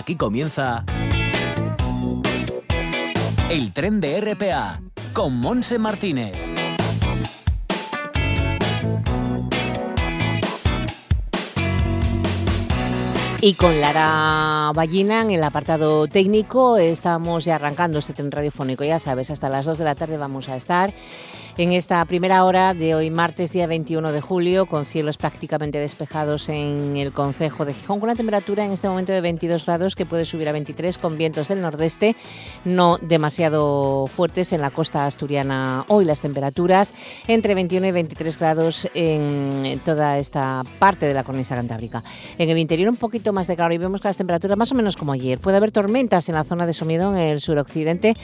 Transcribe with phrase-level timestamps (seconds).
[0.00, 0.82] Aquí comienza
[3.50, 4.80] el tren de RPA
[5.12, 6.32] con Monse Martínez.
[13.42, 18.84] Y con Lara Ballina en el apartado técnico estamos ya arrancando este tren radiofónico.
[18.84, 20.94] Ya sabes, hasta las 2 de la tarde vamos a estar
[21.62, 26.48] en esta primera hora de hoy martes día 21 de julio con cielos prácticamente despejados
[26.48, 30.06] en el concejo de Gijón con una temperatura en este momento de 22 grados que
[30.06, 32.16] puede subir a 23 con vientos del nordeste
[32.64, 36.06] no demasiado fuertes en la costa asturiana hoy.
[36.06, 36.94] Las temperaturas
[37.28, 42.02] entre 21 y 23 grados en toda esta parte de la cornisa cantábrica.
[42.38, 44.74] En el interior un poquito más de claro y vemos que las temperaturas más o
[44.74, 45.38] menos como ayer.
[45.38, 48.14] Puede haber tormentas en la zona de Somiedo en el suroccidente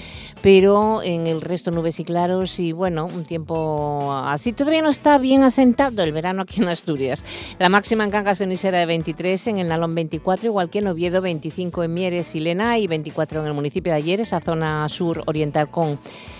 [0.40, 4.52] pero en el resto nubes y claros y bueno un tiempo así.
[4.52, 7.24] Todavía no está bien asentado el verano aquí en Asturias.
[7.58, 10.88] La máxima en Cangas de será de 23, en el Nalón 24, igual que en
[10.88, 14.88] Oviedo 25 en Mieres y Lena y 24 en el municipio de Ayer, esa zona
[14.88, 15.98] sur oriental con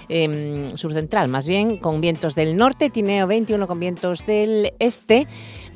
[0.09, 5.27] eh, sur central, más bien con vientos del norte, Tineo 21 con vientos del este.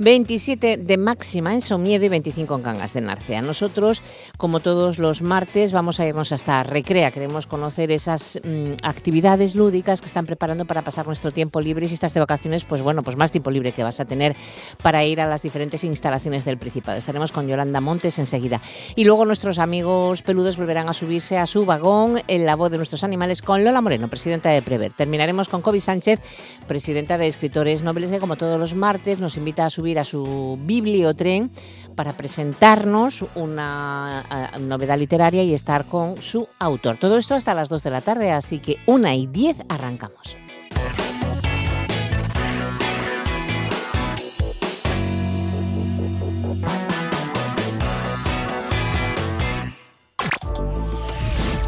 [0.00, 3.42] 27 de máxima en Somiedo y 25 en Cangas de Narcea.
[3.42, 4.02] Nosotros,
[4.38, 7.10] como todos los martes, vamos a irnos hasta Recrea.
[7.10, 11.88] Queremos conocer esas mm, actividades lúdicas que están preparando para pasar nuestro tiempo libre y
[11.88, 14.34] si estás de vacaciones, pues bueno, pues más tiempo libre que vas a tener
[14.82, 16.96] para ir a las diferentes instalaciones del Principado.
[16.96, 18.62] Estaremos con Yolanda Montes enseguida.
[18.96, 22.78] Y luego nuestros amigos peludos volverán a subirse a su vagón en la voz de
[22.78, 24.94] nuestros animales con Lola Moreno, presidenta de Prever.
[24.94, 26.20] Terminaremos con Kobe Sánchez,
[26.66, 30.58] presidenta de Escritores Nobles, que como todos los martes nos invita a subir a su
[30.62, 31.50] bibliotren
[31.94, 36.98] para presentarnos una novedad literaria y estar con su autor.
[36.98, 40.36] Todo esto hasta las 2 de la tarde, así que una y 10 arrancamos.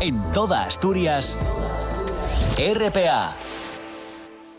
[0.01, 1.39] En toda Asturias,
[2.59, 3.37] RPA.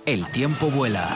[0.06, 1.10] El tiempo vuela.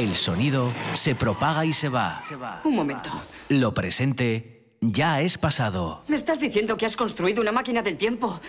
[0.00, 2.24] El sonido se propaga y se va.
[2.64, 3.10] Un momento.
[3.50, 6.02] Lo presente ya es pasado.
[6.08, 8.40] ¿Me estás diciendo que has construido una máquina del tiempo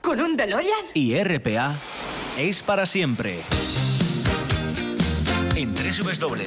[0.00, 0.86] con un DeLorean?
[0.94, 1.74] Y RPA
[2.38, 3.38] es para siempre.
[5.56, 6.40] En www.rtpa.es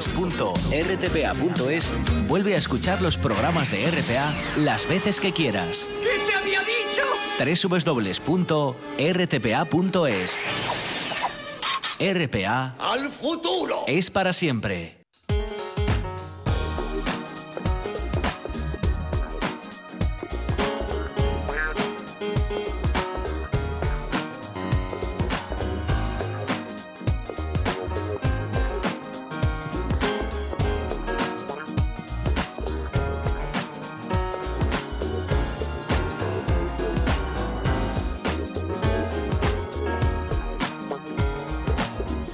[2.28, 5.88] vuelve a escuchar los programas de RPA las veces que quieras.
[6.02, 7.04] ¿Qué te había dicho?
[7.70, 8.52] www.rtpa.es
[12.02, 12.76] RPA.
[12.80, 13.84] ¡Al futuro!
[13.86, 15.01] Es para siempre.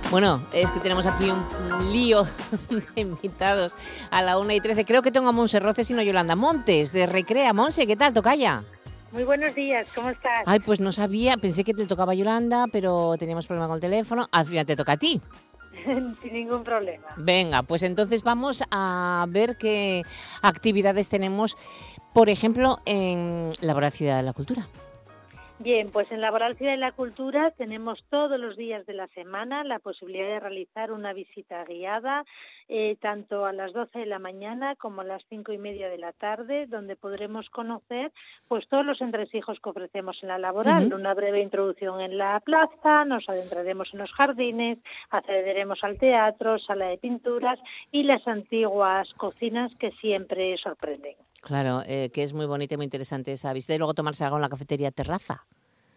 [0.09, 2.23] Bueno, es que tenemos aquí un, lío
[2.69, 3.75] de invitados
[4.09, 4.85] a la 1 y 13.
[4.85, 7.51] Creo que tengo a Monse Roces y no Yolanda Montes, de Recrea.
[7.51, 8.13] Monse, ¿qué tal?
[8.13, 8.63] Tocaya.
[9.11, 10.43] Muy buenos días, ¿cómo estás?
[10.45, 14.29] Ay, pues no sabía, pensé que te tocaba Yolanda, pero teníamos problema con el teléfono.
[14.31, 15.21] Al final te toca a ti.
[16.21, 17.07] Sin ningún problema.
[17.17, 20.03] Venga, pues entonces vamos a ver qué
[20.41, 21.57] actividades tenemos,
[22.13, 24.67] por ejemplo, en la Ciudad de la Cultura.
[25.59, 29.63] Bien, pues en Laboral Ciudad de la Cultura tenemos todos los días de la semana
[29.63, 32.25] la posibilidad de realizar una visita guiada,
[32.69, 35.97] eh, tanto a las 12 de la mañana como a las cinco y media de
[35.97, 38.11] la tarde, donde podremos conocer
[38.47, 40.93] pues todos los entresijos que ofrecemos en la laboral.
[40.93, 44.77] Una breve introducción en la plaza, nos adentraremos en los jardines,
[45.09, 47.59] accederemos al teatro, sala de pinturas
[47.91, 51.15] y las antiguas cocinas que siempre sorprenden.
[51.41, 54.37] Claro, eh, que es muy bonita y muy interesante esa visita y luego tomarse algo
[54.37, 55.45] en la cafetería Terraza.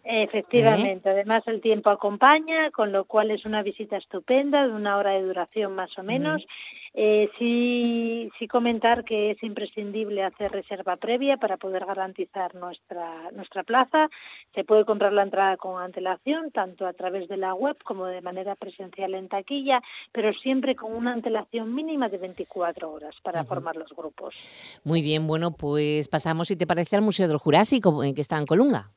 [0.03, 1.13] Efectivamente, ¿Eh?
[1.13, 5.23] además el tiempo acompaña, con lo cual es una visita estupenda, de una hora de
[5.23, 6.47] duración más o menos.
[6.93, 13.63] Eh, sí, sí comentar que es imprescindible hacer reserva previa para poder garantizar nuestra, nuestra
[13.63, 14.09] plaza.
[14.55, 18.23] Se puede comprar la entrada con antelación, tanto a través de la web como de
[18.23, 19.81] manera presencial en taquilla,
[20.13, 24.81] pero siempre con una antelación mínima de 24 horas para formar los grupos.
[24.83, 28.47] Muy bien, bueno, pues pasamos, si te parece, al Museo del Jurásico, que está en
[28.47, 28.91] Colunga.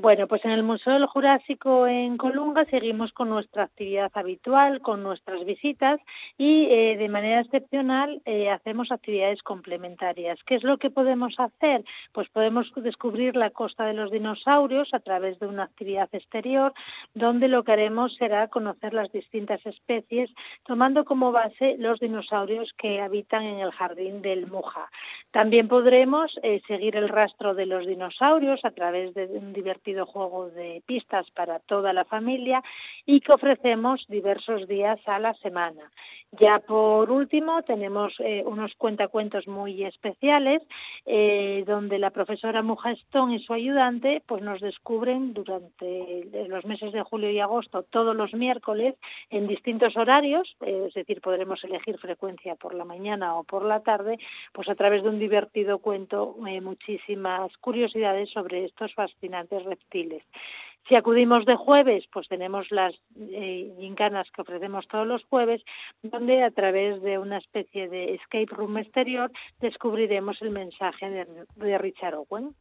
[0.00, 5.02] Bueno, pues en el Museo del Jurásico en Colunga seguimos con nuestra actividad habitual, con
[5.02, 6.00] nuestras visitas
[6.38, 10.38] y eh, de manera excepcional eh, hacemos actividades complementarias.
[10.46, 11.84] ¿Qué es lo que podemos hacer?
[12.14, 16.72] Pues podemos descubrir la costa de los dinosaurios a través de una actividad exterior
[17.12, 20.30] donde lo que haremos será conocer las distintas especies
[20.64, 24.88] tomando como base los dinosaurios que habitan en el jardín del Muja.
[25.30, 30.50] También podremos eh, seguir el rastro de los dinosaurios a través de un divertido juego
[30.50, 32.62] de pistas para toda la familia
[33.06, 35.90] y que ofrecemos diversos días a la semana.
[36.32, 40.62] Ya por último tenemos eh, unos cuentacuentos muy especiales
[41.04, 47.02] eh, donde la profesora Mujastón y su ayudante pues nos descubren durante los meses de
[47.02, 48.94] julio y agosto todos los miércoles
[49.30, 53.80] en distintos horarios, eh, es decir, podremos elegir frecuencia por la mañana o por la
[53.80, 54.18] tarde,
[54.52, 60.22] pues a través de un divertido cuento muchísimas curiosidades sobre estos fascinantes reptiles.
[60.90, 65.62] Si acudimos de jueves, pues tenemos las eh, gincanas que ofrecemos todos los jueves,
[66.02, 69.30] donde a través de una especie de escape room exterior
[69.60, 72.56] descubriremos el mensaje de, Richard Owen.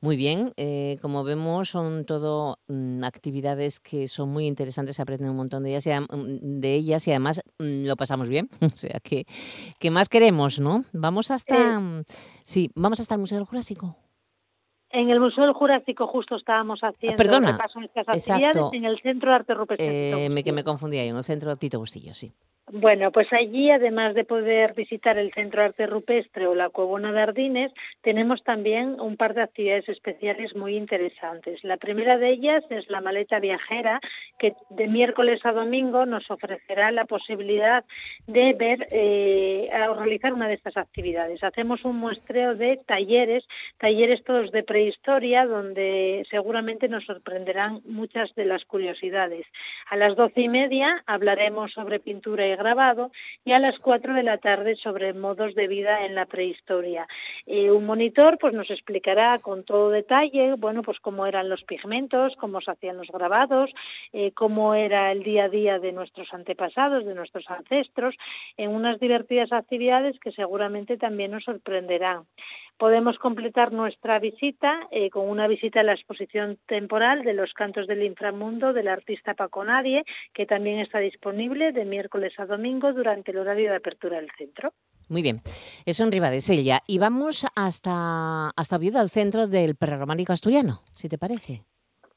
[0.00, 5.30] Muy bien, eh, como vemos son todo mm, actividades que son muy interesantes, se aprenden
[5.30, 8.76] un montón de ellas, y, mm, de ellas y además mm, lo pasamos bien, o
[8.76, 9.24] sea que,
[9.80, 10.84] ¿qué más queremos, no?
[10.92, 12.04] Vamos hasta, eh,
[12.42, 13.96] sí, vamos hasta el Museo del Jurásico.
[14.92, 19.30] En el Museo del Jurásico justo estábamos haciendo Perdona, repaso estas actividades en el Centro
[19.30, 20.26] de Arte Rupestre.
[20.26, 22.34] Eh, que me confundía en el Centro Tito Bustillo, sí.
[22.74, 27.12] Bueno, pues allí, además de poder visitar el Centro de Arte Rupestre o la Cuevona
[27.12, 27.70] de Ardines,
[28.00, 31.62] tenemos también un par de actividades especiales muy interesantes.
[31.64, 34.00] La primera de ellas es la maleta viajera,
[34.38, 37.84] que de miércoles a domingo nos ofrecerá la posibilidad
[38.26, 41.44] de ver eh, o realizar una de estas actividades.
[41.44, 43.46] Hacemos un muestreo de talleres,
[43.76, 49.44] talleres todos de prehistoria, donde seguramente nos sorprenderán muchas de las curiosidades.
[49.90, 53.10] A las doce y media hablaremos sobre pintura y grabado
[53.44, 57.06] y a las 4 de la tarde sobre modos de vida en la prehistoria.
[57.46, 62.36] Eh, un monitor pues nos explicará con todo detalle, bueno, pues cómo eran los pigmentos,
[62.36, 63.70] cómo se hacían los grabados,
[64.12, 68.14] eh, cómo era el día a día de nuestros antepasados, de nuestros ancestros,
[68.56, 72.24] en unas divertidas actividades que seguramente también nos sorprenderán.
[72.78, 77.86] Podemos completar nuestra visita eh, con una visita a la exposición temporal de los cantos
[77.86, 80.04] del inframundo del artista Paco Nadie,
[80.34, 84.72] que también está disponible de miércoles a domingo durante el horario de apertura del centro.
[85.08, 85.42] Muy bien,
[85.84, 86.80] eso en Ribadesella.
[86.86, 91.62] Y vamos hasta, hasta al centro del prerrománico asturiano, si te parece.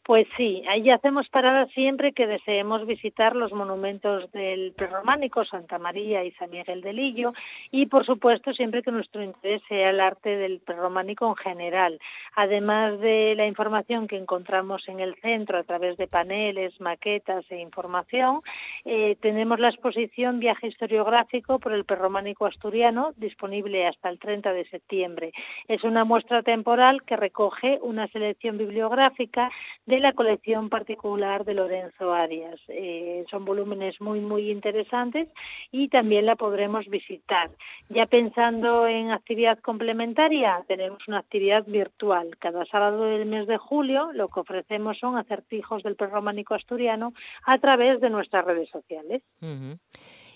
[0.06, 6.24] Pues sí, ahí hacemos parada siempre que deseemos visitar los monumentos del prerrománico, Santa María
[6.24, 7.34] y San Miguel de Lillo,
[7.72, 12.00] y por supuesto siempre que nuestro interés sea el arte del prerrománico en general.
[12.36, 17.60] Además de la información que encontramos en el centro a través de paneles, maquetas e
[17.60, 18.42] información,
[18.86, 24.66] eh, tenemos la exposición Viaje historiográfico por el prerrománico asturiano, disponible hasta el 30 de
[24.66, 25.32] septiembre.
[25.68, 29.50] Es una muestra temporal que recoge una selección bibliográfica
[29.88, 32.60] de de la colección particular de Lorenzo Arias.
[32.68, 35.30] Eh, son volúmenes muy, muy interesantes
[35.72, 37.50] y también la podremos visitar.
[37.90, 42.36] Ya pensando en actividad complementaria, tenemos una actividad virtual.
[42.40, 47.14] Cada sábado del mes de julio lo que ofrecemos son acertijos del prerrománico asturiano
[47.46, 49.24] a través de nuestras redes sociales.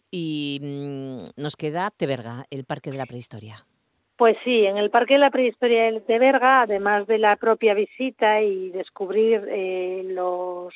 [0.10, 3.66] Y mm, nos queda Teberga, el Parque de la Prehistoria.
[4.20, 8.42] Pues sí, en el Parque de la Prehistoria de Berga, además de la propia visita
[8.42, 10.74] y descubrir eh, los,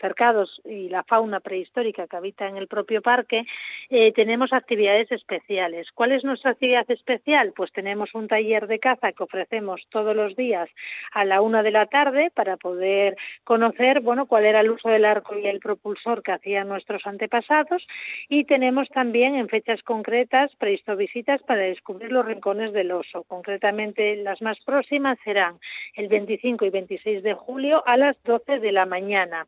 [0.00, 3.44] cercados y la fauna prehistórica que habita en el propio parque,
[3.88, 5.92] eh, tenemos actividades especiales.
[5.92, 7.52] ¿Cuál es nuestra actividad especial?
[7.54, 10.68] Pues tenemos un taller de caza que ofrecemos todos los días
[11.12, 15.04] a la una de la tarde para poder conocer, bueno, cuál era el uso del
[15.04, 17.86] arco y el propulsor que hacían nuestros antepasados
[18.28, 23.24] y tenemos también en fechas concretas prehistovisitas para descubrir los rincones del oso.
[23.24, 25.58] Concretamente, las más próximas serán
[25.94, 29.46] el 25 y 26 de julio a las 12 de la mañana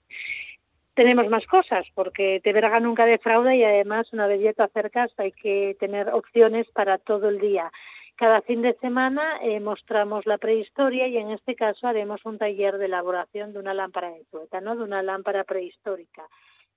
[0.94, 5.32] tenemos más cosas, porque Teberga nunca defrauda y además una vez ya te acercas hay
[5.32, 7.70] que tener opciones para todo el día.
[8.16, 12.78] Cada fin de semana eh, mostramos la prehistoria y en este caso haremos un taller
[12.78, 16.22] de elaboración de una lámpara de tuétano, de una lámpara prehistórica.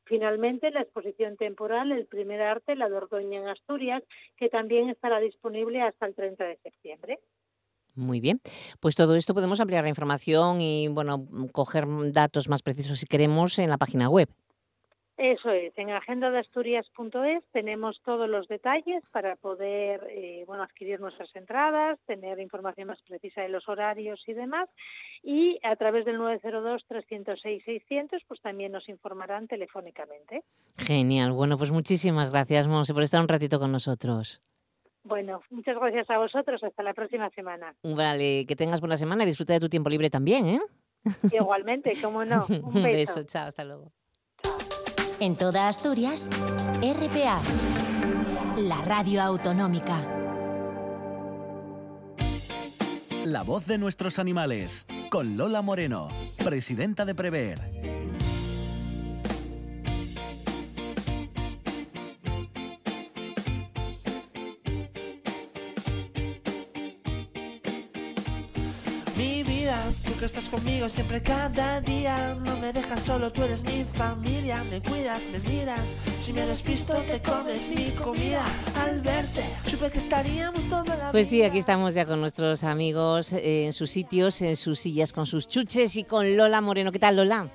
[0.08, 4.04] Finalmente, la exposición temporal El primer arte, la Dordoña en Asturias,
[4.38, 7.20] que también estará disponible hasta el 30 de septiembre.
[7.96, 8.40] Muy bien,
[8.80, 13.58] pues todo esto podemos ampliar la información y bueno, coger datos más precisos si queremos
[13.58, 14.30] en la página web.
[15.18, 21.98] Eso es, en agendadeasturias.es tenemos todos los detalles para poder eh, bueno, adquirir nuestras entradas,
[22.06, 24.70] tener información más precisa de los horarios y demás.
[25.24, 30.44] Y a través del 902-306-600 pues también nos informarán telefónicamente.
[30.78, 34.44] Genial, bueno, pues muchísimas gracias, Monse, por estar un ratito con nosotros.
[35.04, 36.64] Bueno, muchas gracias a vosotros.
[36.64, 37.74] Hasta la próxima semana.
[37.82, 40.60] Vale, que tengas buena semana y disfruta de tu tiempo libre también, ¿eh?
[41.32, 42.46] Igualmente, cómo no.
[42.64, 43.24] Un beso.
[43.24, 43.92] chao, hasta luego.
[45.20, 46.30] En toda Asturias,
[46.80, 47.42] RPA,
[48.58, 50.06] la radio autonómica.
[53.26, 56.10] La voz de nuestros animales, con Lola Moreno,
[56.44, 57.97] presidenta de Prever.
[70.20, 74.82] Que estás conmigo siempre cada día No me dejas solo, tú eres mi familia Me
[74.82, 78.44] cuidas, me miras Si me despisto te comes mi comida
[78.80, 83.34] Al verte, supe que estaríamos toda la Pues sí, aquí estamos ya con nuestros amigos
[83.34, 86.92] eh, en sus sitios, en sus sillas, con sus chuches y con Lola Moreno.
[86.92, 87.48] ¿Qué tal, Lola?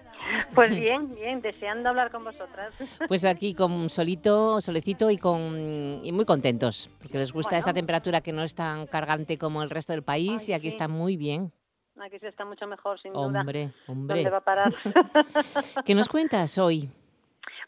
[0.54, 2.74] Pues bien, bien, deseando hablar con vosotras.
[3.08, 7.58] Pues aquí con solito, solecito y con y muy contentos, porque les gusta Bueno.
[7.58, 10.62] esta temperatura que no es tan cargante como el resto del país Ay, y aquí
[10.70, 10.76] sí.
[10.76, 11.52] está muy bien.
[12.00, 13.40] Aquí se está mucho mejor, sin duda.
[13.40, 14.16] Hombre, hombre.
[14.16, 14.74] ¿Dónde va a parar?
[15.84, 16.90] ¿Qué nos cuentas hoy?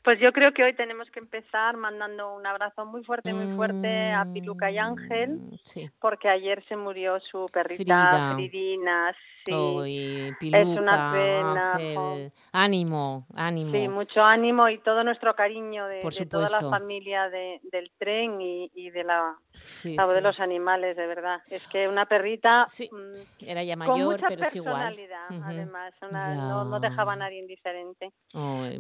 [0.05, 4.13] Pues yo creo que hoy tenemos que empezar mandando un abrazo muy fuerte, muy fuerte
[4.13, 5.91] a Piluca y Ángel, Mm, Sí.
[5.99, 7.75] porque ayer se murió su perrita
[8.11, 8.35] Frida.
[8.35, 9.17] Fridina.
[9.47, 12.33] Sí, Piluca, una pena, Ángel.
[12.53, 13.73] Ánimo, ánimo.
[13.73, 18.71] sí, mucho ánimo y todo nuestro cariño de, toda la familia de- del tren y,
[18.75, 21.41] y de la Sí, la voz de los animales, de verdad.
[21.49, 24.75] Es que una perrita Sí, mm, Era ya con mayor, mucha pero es igual.
[24.75, 25.43] personalidad, Ujú.
[25.45, 26.35] además, una-
[26.65, 28.13] no, dejaba a nadie indiferente.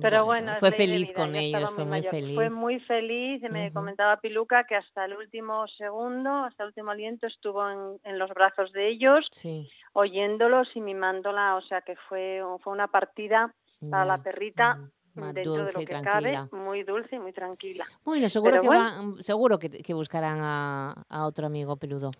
[0.03, 2.35] Pero bueno, es fue feliz con ellos, fue muy feliz.
[2.35, 6.91] Fue muy feliz, y me comentaba Piluca que hasta el último segundo, hasta el último
[6.91, 11.97] aliento estuvo en, en los brazos de ellos, Sí, oyéndolos y mimándola, o sea que
[12.09, 13.55] fue, fue una partida
[13.91, 14.79] para la perrita.
[15.17, 16.49] Más dentro de lo y que tranquila.
[16.51, 17.87] cabe, muy dulce y muy tranquila.
[18.05, 19.23] Bueno, seguro Pero que bueno.
[19.23, 22.11] seguro que, que buscarán a, a otro amigo peludo.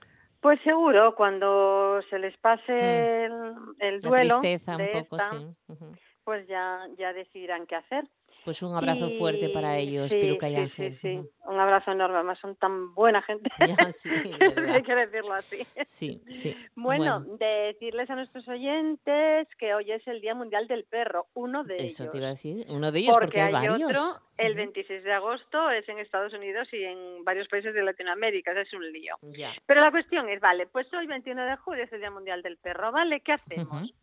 [0.41, 3.33] Pues seguro, cuando se les pase el,
[3.81, 4.01] el.
[4.01, 5.57] La duelo tristeza de un poco, esta, sí.
[5.67, 5.93] Ujú.
[6.23, 8.05] pues ya, ya decidirán qué hacer.
[8.45, 10.99] Pues un abrazo fuerte para ellos, sí, Piluca y sí, Ángel.
[11.01, 13.51] Sí, un abrazo enorme, además son tan buena gente.
[13.67, 14.11] Ya, sí.
[14.69, 15.67] Hay que decirlo así.
[15.85, 16.55] Sí, sí.
[16.75, 21.77] Bueno, decirles a nuestros oyentes que hoy es el Día Mundial del Perro, uno de
[21.77, 22.13] eso ellos.
[22.13, 22.67] te iba a decir.
[22.69, 23.83] Uno de ellos, porque, porque, hay varios.
[23.83, 24.03] otro,
[24.37, 24.57] el Ujú.
[24.57, 28.93] 26 de agosto, es en Estados Unidos y en varios países de Latinoamérica, es un
[28.93, 29.17] lío.
[29.23, 29.53] Ya.
[29.67, 32.59] Pero la cuestión es, vale, pues hoy 21 de julio es el Día Mundial del
[32.59, 33.21] Perro, ¿vale?
[33.21, 33.95] ¿Qué hacemos?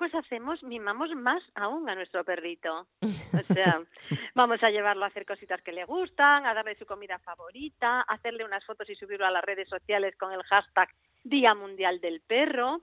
[0.00, 2.86] Pues hacemos, mimamos más aún a nuestro perrito.
[3.50, 3.80] O sea,
[4.34, 8.14] vamos a llevarlo a hacer cositas que le gustan, a darle su comida favorita, a
[8.14, 10.88] hacerle unas fotos y subirlo a las redes sociales con el hashtag
[11.22, 12.80] Día Mundial del Perro.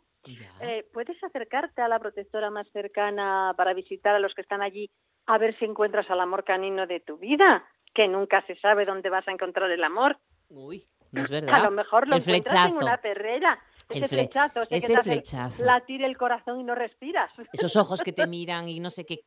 [0.61, 4.89] Eh, ¿Puedes acercarte a la protectora más cercana para visitar a los que están allí
[5.25, 7.65] a ver si encuentras al amor canino de tu vida?
[7.95, 10.17] Que nunca se sabe dónde vas a encontrar el amor.
[10.49, 11.63] Uy, no es A verdad.
[11.63, 13.59] lo mejor lo El encuentras en una perrera.
[13.89, 15.63] El Ese fle- flechazo, ese, ese que te hace flechazo.
[15.65, 17.31] latir el corazón y no respiras.
[17.53, 19.21] Esos ojos que te miran y no sé qué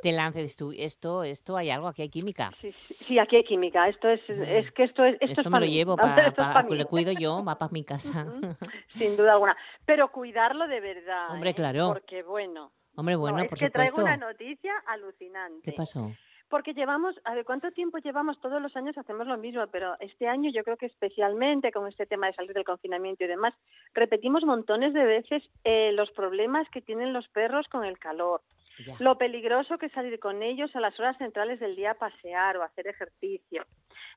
[0.00, 0.72] te lances tú.
[0.72, 2.50] Esto, esto hay algo, aquí hay química.
[2.60, 3.86] Sí, sí, sí, aquí hay química.
[3.88, 4.42] Esto es, Ujú.
[4.42, 5.72] es que esto es, esto, Esto es me lo mí.
[5.72, 8.24] llevo para, pa' lo cuido yo, va para mi casa.
[8.96, 9.56] Sin duda alguna.
[9.84, 11.30] Pero cuidarlo de verdad.
[11.30, 11.54] Hombre, ¿eh?
[11.54, 11.88] claro.
[11.92, 12.72] Porque bueno.
[12.96, 13.94] Hombre, bueno, no, es por que supuesto.
[13.96, 15.62] traigo una noticia alucinante.
[15.62, 16.12] ¿Qué pasó?
[16.54, 18.40] Porque llevamos, a ver, ¿cuánto tiempo llevamos?
[18.40, 22.06] Todos los años hacemos lo mismo, pero este año yo creo que especialmente con este
[22.06, 23.54] tema de salir del confinamiento y demás,
[23.92, 28.40] repetimos montones de veces eh, los problemas que tienen los perros con el calor,
[28.86, 28.94] Ya.
[29.00, 32.56] lo peligroso que es salir con ellos a las horas centrales del día a pasear
[32.56, 33.66] o a hacer ejercicio.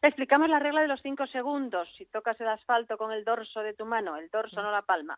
[0.03, 1.89] Explicamos la regla de los cinco segundos.
[1.97, 5.17] Si tocas el asfalto con el dorso de tu mano, el dorso no la palma,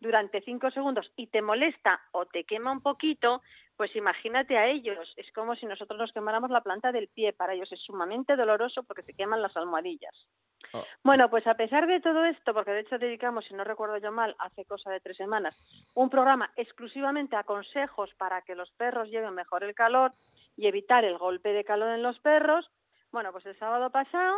[0.00, 3.40] durante cinco segundos y te molesta o te quema un poquito,
[3.78, 5.14] pues imagínate a ellos.
[5.16, 7.32] Es como si nosotros nos quemáramos la planta del pie.
[7.32, 10.26] Para ellos es sumamente doloroso porque se queman las almohadillas.
[10.72, 10.82] Oh.
[11.04, 14.10] Bueno, pues a pesar de todo esto, porque de hecho dedicamos, si no recuerdo yo
[14.10, 15.56] mal, hace cosa de tres semanas,
[15.94, 20.12] un programa exclusivamente a consejos para que los perros lleven mejor el calor
[20.56, 22.68] y evitar el golpe de calor en los perros,
[23.12, 24.36] bueno, pues el sábado pasado,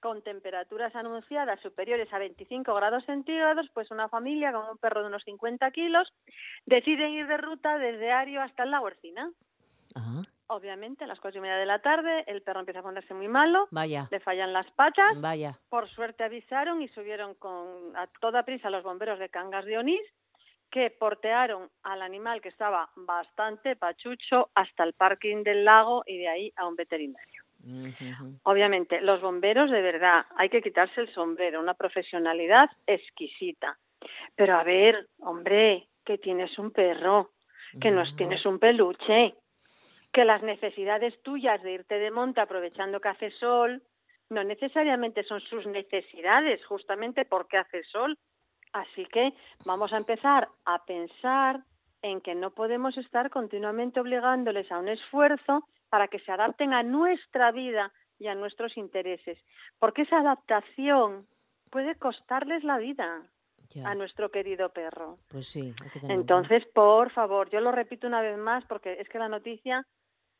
[0.00, 5.08] con temperaturas anunciadas superiores a 25 grados centígrados, pues una familia con un perro de
[5.08, 6.12] unos 50 kilos
[6.66, 9.30] deciden ir de ruta desde Ario hasta el lago Ercina.
[9.94, 13.12] Ah, Obviamente, a las cuatro y media de la tarde, el perro empieza a ponerse
[13.12, 15.58] muy malo, vaya, le fallan las patas, vaya.
[15.68, 20.00] por suerte avisaron y subieron con a toda prisa los bomberos de Cangas de Onís,
[20.70, 26.28] que portearon al animal que estaba bastante pachucho hasta el parking del lago y de
[26.28, 27.37] ahí a un veterinario.
[28.44, 33.78] Obviamente, los bomberos de verdad, hay que quitarse el sombrero, una profesionalidad exquisita.
[34.34, 37.32] Pero a ver, hombre, que tienes un perro,
[37.80, 39.34] que nos tienes un peluche,
[40.12, 43.82] que las necesidades tuyas de irte de monte aprovechando que hace sol
[44.30, 48.18] no necesariamente son sus necesidades, justamente porque hace sol.
[48.72, 49.32] Así que
[49.64, 51.62] vamos a empezar a pensar
[52.02, 56.82] en que no podemos estar continuamente obligándoles a un esfuerzo para que se adapten a
[56.82, 59.38] nuestra vida y a nuestros intereses,
[59.78, 61.26] porque esa adaptación
[61.70, 63.30] puede costarles la vida.
[63.70, 65.18] Ya, a nuestro querido perro.
[65.28, 66.10] pues sí, hay que.
[66.10, 69.86] Entonces, por favor, yo lo repito una vez más porque es que la noticia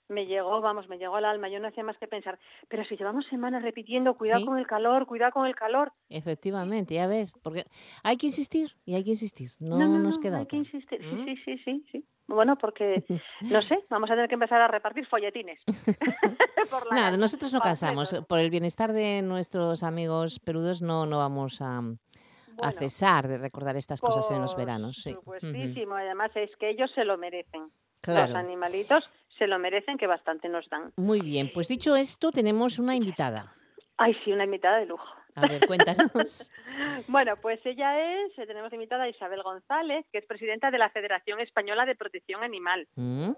[0.09, 1.49] me llegó, vamos, me llegó al alma.
[1.49, 2.39] Yo no hacía más que pensar,
[2.69, 4.47] pero si llevamos semanas repitiendo, cuidado Sí.
[4.47, 5.93] con el calor, cuidado con el calor.
[6.09, 7.65] Efectivamente, ya ves, porque
[8.05, 10.59] hay que insistir y hay que insistir, no, No, no, nos no, queda hay que
[10.59, 10.71] otra.
[10.73, 11.01] insistir.
[11.03, 11.25] Sí, ¿Mm?
[11.25, 12.05] sí, sí, sí, sí.
[12.27, 13.05] Bueno, porque,
[13.41, 15.61] no sé, vamos a tener que empezar a repartir folletines.
[16.71, 18.15] Por Nada, nosotros no cansamos.
[18.29, 23.39] Por el bienestar de nuestros amigos perudos no, no vamos a, a Bueno, cesar de
[23.39, 24.97] recordar estas cosas en los veranos.
[25.03, 25.13] Sí.
[25.15, 27.63] Supuestísimo, además es que ellos se lo merecen.
[27.63, 28.37] Los Claro.
[28.37, 30.93] animalitos se lo merecen, que bastante nos dan.
[30.97, 33.55] Muy bien, pues dicho esto, tenemos una invitada.
[33.97, 35.09] Ay, sí, una invitada de lujo.
[35.35, 36.53] A ver, cuéntanos.
[37.09, 40.91] Bueno, pues ella es, eh, tenemos invitada a Isabel González, que es presidenta de la
[40.91, 42.87] Federación Española de Protección Animal.
[42.95, 43.33] ¿Mm?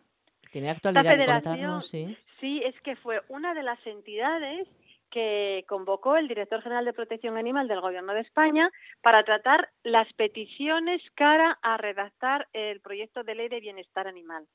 [0.52, 1.88] ¿Tiene actualidad federación, contarnos?
[1.88, 2.18] Sí.
[2.38, 4.68] sí, es que fue una de las entidades
[5.10, 8.70] que convocó el director general de Protección Animal del Gobierno de España
[9.02, 14.46] para tratar las peticiones cara a redactar el proyecto de ley de bienestar animal,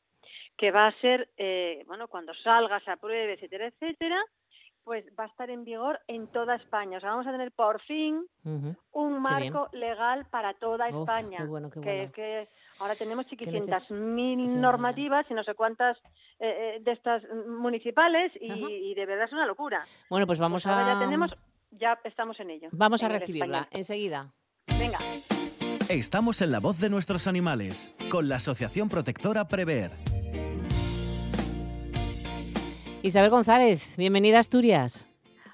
[0.58, 4.22] que va a ser, eh, bueno, cuando salga, se apruebe, etcétera, etcétera,
[4.84, 6.98] pues va a estar en vigor en toda España.
[7.00, 8.24] O sea, vamos a tener por fin
[8.92, 11.40] un marco legal para toda Uf, España.
[11.40, 12.12] qué bueno, qué que, bueno.
[12.14, 12.48] que
[12.80, 15.98] ahora tenemos chiquicientas mil normativas y no sé cuántas
[16.40, 19.84] eh, eh, de estas municipales y, de verdad es una locura.
[20.08, 21.36] Bueno, pues vamos Pues ahora a ya tenemos,
[21.72, 22.70] ya estamos en ello.
[22.72, 23.68] vamos a en recibirla español.
[23.72, 24.34] enseguida.
[24.78, 25.00] Venga.
[25.90, 29.92] Estamos en la voz de nuestros animales, con la Asociación Protectora Prever.
[33.06, 35.08] Isabel González, bienvenida a Asturias.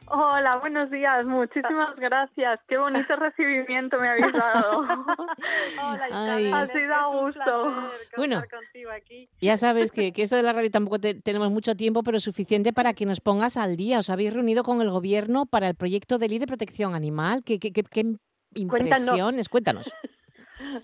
[0.08, 2.60] Hola, buenos días, muchísimas gracias.
[2.68, 4.80] Qué bonito recibimiento me habéis dado.
[5.84, 6.46] Hola, Ay.
[6.48, 7.74] Isabel, Ha sido a un gusto.
[8.16, 8.42] Bueno.
[8.50, 9.30] contigo aquí.
[9.42, 12.72] Ya sabes que, que esto de la radio tampoco te- tenemos mucho tiempo, pero suficiente
[12.72, 14.00] para que nos pongas al día.
[14.00, 17.44] Os habéis reunido con el gobierno para el proyecto de ley de protección animal.
[17.46, 18.16] ¿Qué, qué, qué- qué
[18.56, 19.50] impresiones?
[19.50, 19.94] Cuéntanos.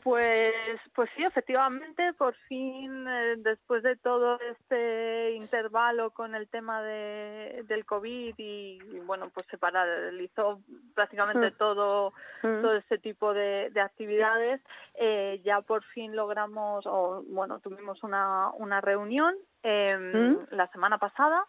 [0.03, 0.53] Pues,
[0.93, 7.63] pues sí, efectivamente, por fin, eh, después de todo este intervalo con el tema de,
[7.67, 10.61] del COVID y, y, bueno, pues se paralizó
[10.95, 11.57] prácticamente Mm.
[11.57, 12.61] todo, Mm.
[12.61, 14.61] todo este tipo de, de actividades,
[14.95, 20.47] eh, ya por fin logramos, o bueno, tuvimos una, una reunión Mm.
[20.51, 21.43] la semana pasada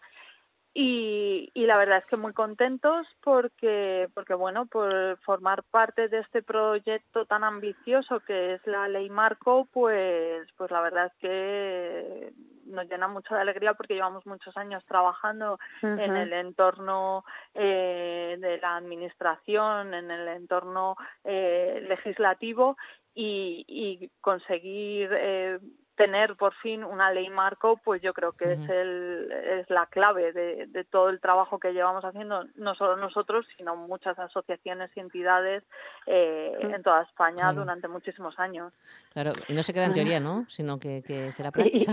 [0.80, 6.20] y, y la verdad es que muy contentos porque, porque bueno, por formar parte de
[6.20, 12.32] este proyecto tan ambicioso que es la ley Marco, pues, pues la verdad es que
[12.66, 18.58] nos llena mucho de alegría porque llevamos muchos años trabajando en el entorno eh, de
[18.58, 22.76] la administración, en el entorno eh, legislativo
[23.16, 25.58] y, y conseguir eh,
[25.98, 29.30] tener por fin una ley marco, pues yo creo que es el
[29.60, 33.76] es la clave de, de todo el trabajo que llevamos haciendo, no solo nosotros, sino
[33.76, 35.62] muchas asociaciones y entidades
[36.06, 36.74] eh, Mm.
[36.74, 37.60] en toda España Claro.
[37.60, 38.72] durante muchísimos años.
[39.12, 40.46] Claro, y no se queda en teoría, ¿no?
[40.48, 41.92] Sino que, que será y- práctica.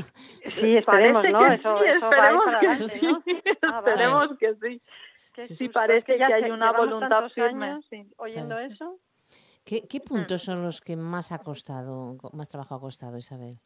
[0.51, 1.39] Sí, esperemos, ¿no?
[1.39, 3.23] que Eso, sí, eso va a ir esperemos para que adelante, sí, ¿no?
[3.73, 3.89] Ah, vale.
[3.91, 4.81] esperemos que sí.
[5.33, 7.65] Qué Sí, Sí, susto, parece es que ya que hay una voluntad firme.
[7.71, 8.07] años sí.
[8.17, 8.71] oyendo Claro.
[8.73, 8.99] eso.
[9.65, 13.57] ¿Qué, qué puntos son los que más ha costado, más trabajo ha costado, Isabel?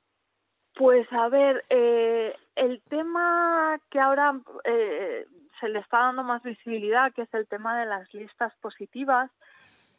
[0.75, 5.25] Pues a ver, eh, el tema que ahora eh,
[5.59, 9.29] se le está dando más visibilidad, que es el tema de las listas positivas,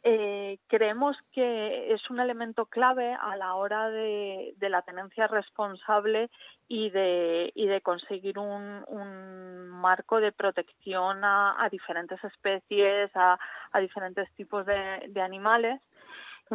[0.03, 6.31] eh, creemos que es un elemento clave a la hora de, de la tenencia responsable
[6.67, 13.37] y de, y de conseguir un, marco de protección a, a diferentes especies, a,
[13.79, 15.81] diferentes tipos de animales.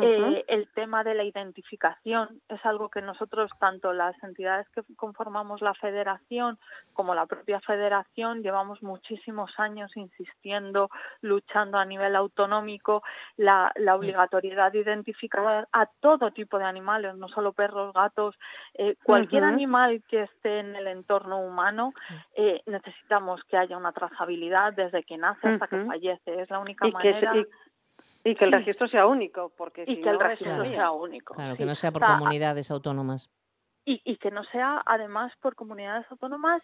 [0.00, 5.62] Eh, el tema de la identificación es algo que nosotros, tanto las entidades que conformamos
[5.62, 6.58] la federación
[6.94, 13.02] como la propia federación, llevamos muchísimos años insistiendo, luchando a nivel autonómico,
[13.36, 18.36] la, la obligatoriedad de identificar a todo tipo de animales, no solo perros, gatos,
[18.74, 21.92] eh, cualquier animal que esté en el entorno humano,
[22.34, 26.40] eh, necesitamos que haya una trazabilidad desde que nace hasta que fallece.
[26.42, 27.36] Es la única Y que, manera.
[27.36, 27.46] y,
[28.24, 28.58] y que el Sí.
[28.58, 31.34] registro sea único, porque y si que el no, es registro sea único.
[31.34, 31.58] Claro, sí.
[31.58, 33.30] que no sea por O sea, comunidades autónomas.
[33.84, 36.60] y, y que no sea además por comunidades autónomas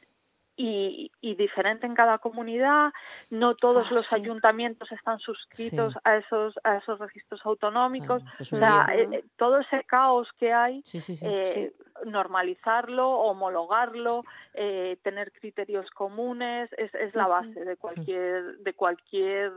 [0.57, 2.93] y, y diferente en cada comunidad.
[3.31, 4.15] No todos Ah, los sí.
[4.15, 5.99] ayuntamientos están suscritos Sí.
[6.05, 8.23] a esos a esos registros autonómicos.
[8.23, 9.12] Claro, es O un sea, lío.
[9.12, 11.73] eh, todo ese caos que hay, Sí, eh,
[12.05, 19.53] normalizarlo, homologarlo, eh, tener criterios comunes es, es la base de cualquier de cualquier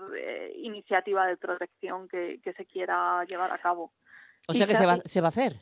[0.56, 3.92] iniciativa de protección que, que se quiera llevar a cabo.
[4.48, 5.54] o sea que se va, se va a hacer.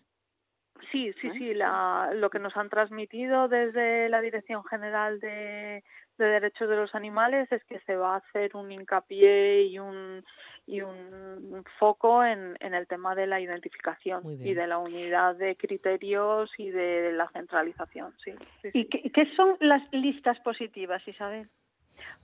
[0.92, 1.34] Sí, sí, ¿Eh?
[1.38, 1.54] sí.
[1.54, 5.84] La, lo que nos han transmitido desde la Dirección General de,
[6.18, 10.24] de derechos de los animales es que se va a hacer un hincapié y un
[10.66, 15.58] y un foco en, en el tema de la identificación y de la unidad de
[15.58, 18.14] criterios y de la centralización.
[18.24, 18.32] Sí,
[18.74, 21.50] ¿Y qué, qué, son las listas positivas, Isabel?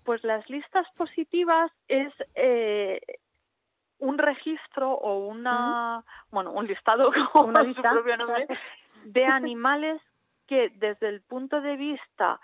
[0.05, 3.01] Pues las listas positivas es eh,
[3.99, 7.93] un registro o una, bueno, un listado, como una lista
[9.03, 10.01] de animales
[10.47, 12.39] que desde el punto de vista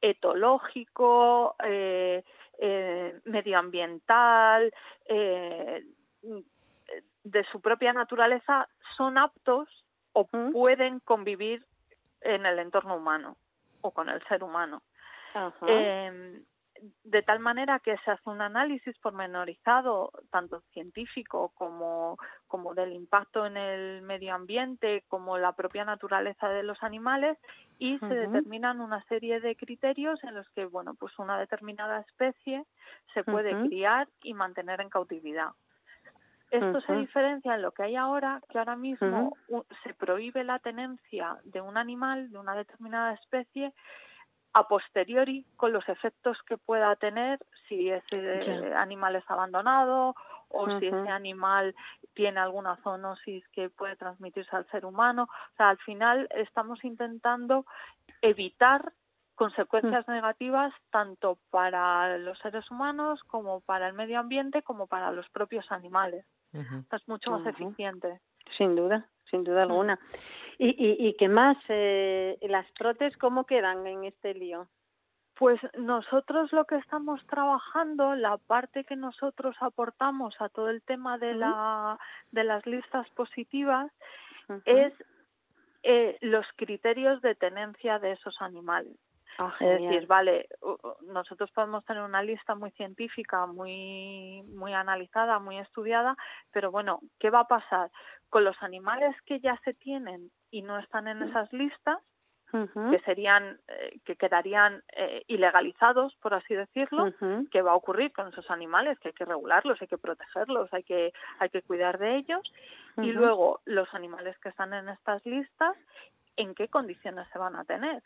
[0.00, 2.24] etológico, eh,
[2.58, 4.72] eh, medioambiental,
[5.06, 5.84] eh,
[7.22, 9.68] de su propia naturaleza, son aptos
[10.12, 11.64] o pueden convivir
[12.20, 13.36] en el entorno humano
[13.80, 14.82] o con el ser humano.
[15.66, 16.42] Eh,
[17.04, 23.46] de tal manera que se hace un análisis pormenorizado, tanto científico como, como del impacto
[23.46, 27.38] en el medio ambiente, como la propia naturaleza de los animales,
[27.78, 32.64] y se determinan una serie de criterios en los que, bueno, pues una determinada especie
[33.12, 35.50] se puede criar y mantener en cautividad.
[36.50, 39.36] Esto se diferencia en lo que hay ahora, que ahora mismo
[39.82, 43.72] se prohíbe la tenencia de un animal, de una determinada especie,
[44.54, 50.14] a posteriori con los efectos que pueda tener si ese animal es abandonado
[50.48, 51.74] o si ese animal
[52.14, 55.24] tiene alguna zoonosis que puede transmitirse al ser humano.
[55.24, 57.66] O sea, al final estamos intentando
[58.22, 58.92] evitar
[59.34, 65.28] consecuencias negativas tanto para los seres humanos como para el medio ambiente como para los
[65.30, 66.24] propios animales.
[66.52, 68.20] Es mucho más eficiente.
[68.56, 69.98] Sin duda, sin duda alguna.
[70.58, 71.56] ¿Y, y, y qué más?
[71.68, 74.68] Eh, ¿Las trotes cómo quedan en este lío?
[75.36, 81.18] Pues nosotros lo que estamos trabajando, la parte que nosotros aportamos a todo el tema
[81.18, 81.98] de, la,
[82.30, 83.90] de las listas positivas,
[84.64, 84.92] es
[85.82, 88.96] eh, los criterios de tenencia de esos animales.
[89.38, 90.48] Ah, es decir, vale,
[91.08, 96.16] nosotros podemos tener una lista muy científica, muy, muy analizada, muy estudiada,
[96.52, 97.90] pero bueno, ¿qué va a pasar
[98.34, 101.98] con los animales que ya se tienen y no están en esas listas?
[102.90, 107.12] que serían eh, que quedarían eh, ilegalizados por así decirlo
[107.50, 110.84] qué va a ocurrir con esos animales que hay que regularlos hay que protegerlos hay
[110.84, 112.42] que hay que cuidar de ellos.
[112.98, 115.76] Y luego los animales que están en estas listas
[116.36, 118.02] en qué condiciones se van a tener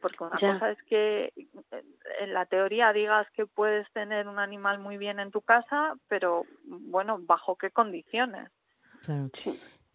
[0.00, 1.82] porque una cosa es que eh,
[2.20, 6.44] en la teoría digas que puedes tener un animal muy bien en tu casa, pero
[6.64, 8.48] bueno, ¿bajo qué condiciones?
[9.02, 9.30] Claro.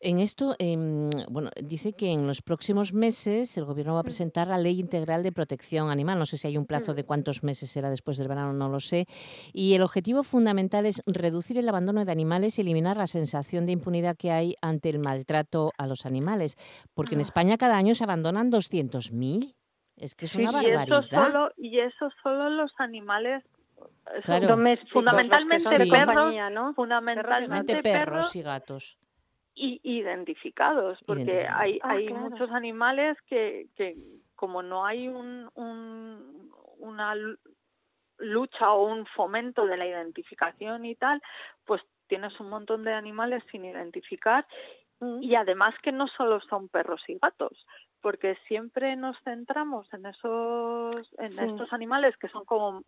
[0.05, 4.11] En esto, em, bueno, dice que en los próximos meses el Gobierno va a mm.
[4.11, 6.19] presentar la Ley Integral de Protección Animal.
[6.19, 6.95] No sé si hay un plazo mm.
[6.95, 9.05] de cuántos meses será después del verano, no lo sé.
[9.53, 13.71] Y el objetivo fundamental es reducir el abandono de animales y eliminar la sensación de
[13.71, 16.57] impunidad que hay ante el maltrato a los animales.
[16.93, 17.21] Porque en ah.
[17.21, 19.55] España cada año se abandonan 200.000.
[19.95, 20.85] Es que es una barbaridad.
[20.85, 23.41] Y eso solo, y eso solo los animales
[24.91, 26.73] fundamentalmente perros, ¿no?
[26.73, 28.97] fundamentalmente perros y gatos.
[29.55, 33.95] y identificados, porque hay, ah, hay muchos animales que, que
[34.35, 37.15] como no hay un, un, una
[38.17, 41.21] lucha o un fomento de la identificación y tal,
[41.65, 44.45] pues tienes un montón de animales sin identificar
[44.99, 45.23] mm.
[45.23, 47.65] y además que no solo son perros y gatos,
[48.01, 52.83] porque siempre nos centramos en esos en estos animales que son como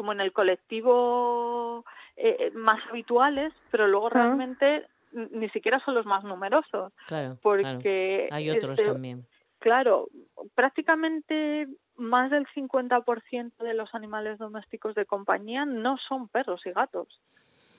[0.00, 1.84] como en el colectivo
[2.16, 6.90] eh, más habituales, pero luego realmente ni siquiera son los más numerosos.
[7.06, 9.26] Claro, porque hay otros también.
[9.58, 10.08] Claro,
[10.54, 17.20] prácticamente más del 50% de los animales domésticos de compañía no son perros y gatos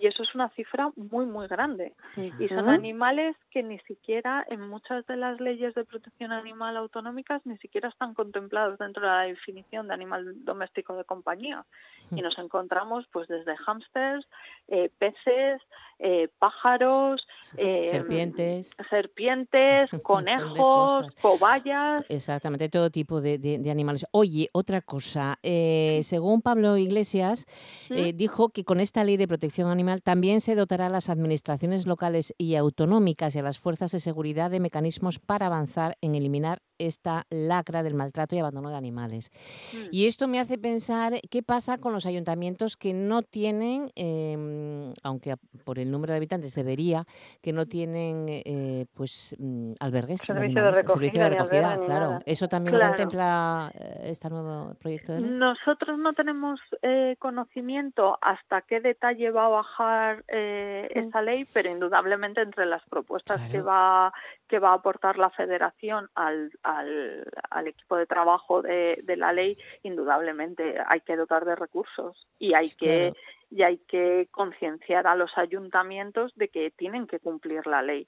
[0.01, 1.93] y eso es una cifra muy muy grande.
[2.39, 7.41] Y son animales que ni siquiera en muchas de las leyes de protección animal autonómicas
[7.45, 11.65] ni siquiera están contemplados dentro de la definición de animal doméstico de compañía.
[12.09, 14.27] Y nos encontramos pues desde hámsters,
[14.67, 15.61] eh, peces,
[15.99, 22.05] eh, pájaros, eh, serpientes, serpientes, conejos, cobayas.
[22.09, 24.05] Exactamente, todo tipo de, de, animales.
[24.11, 27.45] Oye, otra cosa, según Pablo Iglesias,
[27.89, 28.15] ¿Mm?
[28.15, 32.33] dijo que con esta ley de protección animal también se dotará a las administraciones locales
[32.37, 37.25] y autonómicas y a las fuerzas de seguridad de mecanismos para avanzar en eliminar esta
[37.29, 39.31] lacra del maltrato y abandono de animales.
[39.73, 39.87] Mm.
[39.91, 45.35] Y esto me hace pensar qué pasa con los ayuntamientos que no tienen, em, aunque
[45.63, 47.05] por el número de habitantes debería,
[47.41, 52.19] que no tienen eh, pues mm, albergues, servicio de, recogida, claro.
[52.25, 55.29] ¿Eso también lo contempla eh, este nuevo proyecto de ley?
[55.31, 60.99] Nosotros no tenemos eh, conocimiento hasta qué detalle va a bajar eh, Mm.
[60.99, 64.13] esa ley, pero indudablemente entre las propuestas que va
[64.51, 69.31] que va a aportar la Federación al, al, al equipo de trabajo de, de la
[69.31, 73.15] ley, indudablemente hay que dotar de recursos y hay que Claro.
[73.49, 78.07] y hay que concienciar a los ayuntamientos de que tienen que cumplir la ley,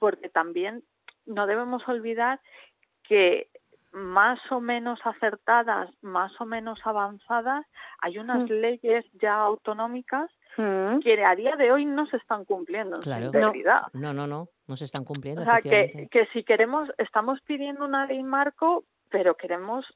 [0.00, 0.82] porque también
[1.26, 2.40] no debemos olvidar
[3.04, 3.48] que
[3.92, 7.64] más o menos acertadas, más o menos avanzadas,
[8.00, 8.52] hay unas Mm.
[8.66, 11.00] leyes ya autonómicas Mm.
[11.00, 13.30] que a día de hoy no se están cumpliendo en Claro.
[13.30, 13.82] su integridad.
[13.92, 17.84] No, no, no, no se están cumpliendo, O sea, que, que si queremos, estamos pidiendo
[17.84, 19.86] una ley marco, pero queremos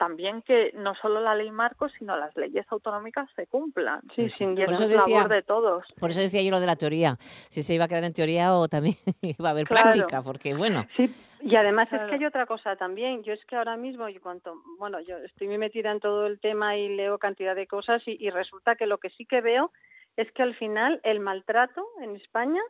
[0.00, 4.00] también que no solo la ley marco, sino las leyes autonómicas se cumplan.
[4.16, 5.84] Sí, sin Y Por eso es decía- labor de todos.
[6.00, 8.54] Por eso decía yo lo de la teoría, si se iba a quedar en teoría
[8.54, 9.92] o también iba a haber Claro.
[9.92, 11.04] práctica, porque bueno, Sí,
[11.42, 13.22] y además es que hay otra cosa también.
[13.24, 16.40] Yo es que ahora mismo, y cuanto, bueno, yo estoy muy metida en todo el
[16.40, 19.70] tema y leo cantidad de cosas y, y resulta que lo que sí que veo
[20.16, 22.62] es que al final el maltrato en España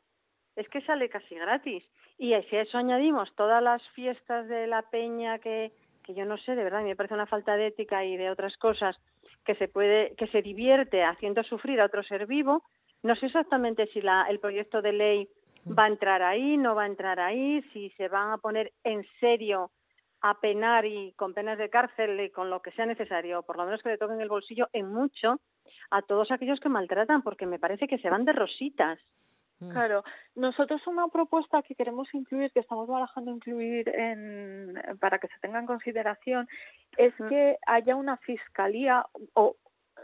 [0.57, 1.85] es que sale casi gratis.
[2.19, 5.73] Y si a eso añadimos todas las fiestas de la peña que,
[6.11, 8.57] que yo no sé, de verdad, me parece una falta de ética y de otras
[8.57, 8.97] cosas
[9.45, 12.63] que se puede, que se divierte haciendo sufrir a otro ser vivo,
[13.03, 15.29] no sé exactamente si la, el proyecto de ley
[15.67, 19.07] va a entrar ahí, no va a entrar ahí, si se van a poner en
[19.21, 19.71] serio
[20.23, 23.65] a penar y con penas de cárcel y con lo que sea necesario, por lo
[23.65, 25.41] menos que le toquen el bolsillo en mucho
[25.91, 28.99] a todos aquellos que maltratan, porque me parece que se van de rositas.
[29.61, 35.29] Mm, Claro, nosotros una propuesta que queremos incluir, que estamos barajando incluir en, para que
[35.29, 36.49] se tenga en consideración,
[36.97, 37.29] es Mm.
[37.29, 39.57] que haya una fiscalía o,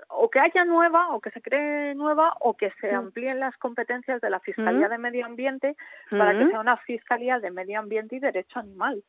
[0.08, 2.96] o que haya nueva o que se cree nueva o que se Mm.
[2.96, 5.74] amplíen las competencias de la Fiscalía de Medio Ambiente
[6.10, 9.02] para que sea una Fiscalía de Medio Ambiente y Derecho Animal.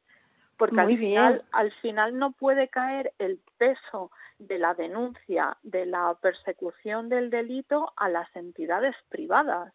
[0.57, 1.45] Porque Muy al final, bien.
[1.51, 7.93] al final no puede caer el peso de la denuncia, de la persecución del delito
[7.95, 9.71] a las entidades privadas,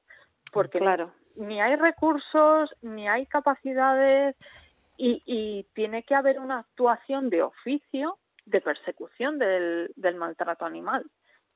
[0.52, 1.12] porque Claro.
[1.36, 4.36] ni hay recursos, ni hay capacidades
[4.96, 11.04] y, y tiene que haber una actuación de oficio de persecución del, del maltrato animal.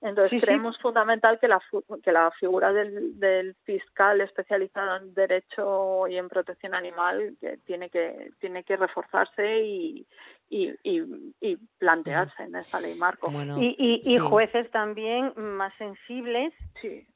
[0.02, 0.44] Entonces Sí, sí.
[0.46, 6.16] creemos fundamental que la, fu- que la figura del, del fiscal especializado en derecho y
[6.18, 10.06] en protección animal que tiene que tiene que reforzarse y,
[10.50, 13.30] y, y- y plantearse en esta ley marco.
[13.30, 14.18] bueno, Y, y, y sí.
[14.20, 17.06] jueces también más sensibles Sí.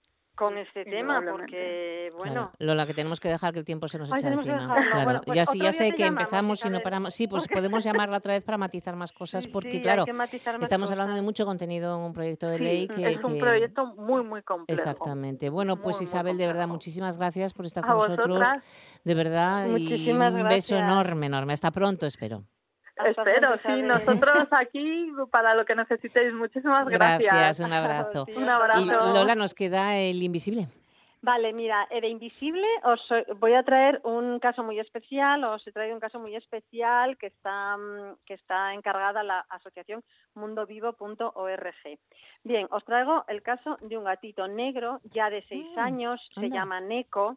[0.41, 2.53] Con este tema, porque, bueno, Claro.
[2.59, 4.75] Lola, que tenemos que dejar que el tiempo se nos Ay, echa tenemos que encima.
[4.75, 5.05] Claro.
[5.05, 7.15] Bueno, pues ya sé que llamamos, empezamos y no paramos.
[7.15, 10.07] Sí, pues podemos llamarla otra vez para matizar más cosas, porque sí, claro,
[10.63, 13.41] estamos hablando de mucho contenido en un proyecto de Sí, ley que, es un que-
[13.41, 14.81] proyecto muy muy complejo.
[14.81, 15.51] Exactamente.
[15.51, 18.49] Bueno, pues Muy, muy Isabel, de verdad, muchísimas gracias por estar A con nosotros.
[19.05, 21.53] De verdad, y un beso enorme, enorme.
[21.53, 22.45] Hasta pronto, espero.
[23.07, 26.33] Espero, sí, nosotros aquí para lo que necesitéis.
[26.33, 27.35] Muchísimas gracias.
[27.35, 28.25] Gracias, un abrazo.
[28.27, 28.83] Sí, Un abrazo.
[28.83, 29.15] Y.
[29.15, 30.67] Lola, nos queda el invisible.
[31.23, 33.07] Vale, mira, eh, de Invisible os
[33.39, 37.27] voy a traer un caso muy especial, os he traído un caso muy especial que
[37.27, 40.03] está, mm, que está encargada la asociación
[40.35, 41.99] mundovivo.org.
[42.43, 46.41] Bien, os traigo el caso de un gatito negro, ya de seis Mm, años, se
[46.47, 46.57] anda.
[46.57, 47.37] llama Neko,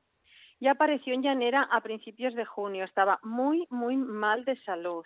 [0.63, 2.85] y apareció en Llanera a principios de junio.
[2.85, 5.03] Estaba muy, muy mal de salud.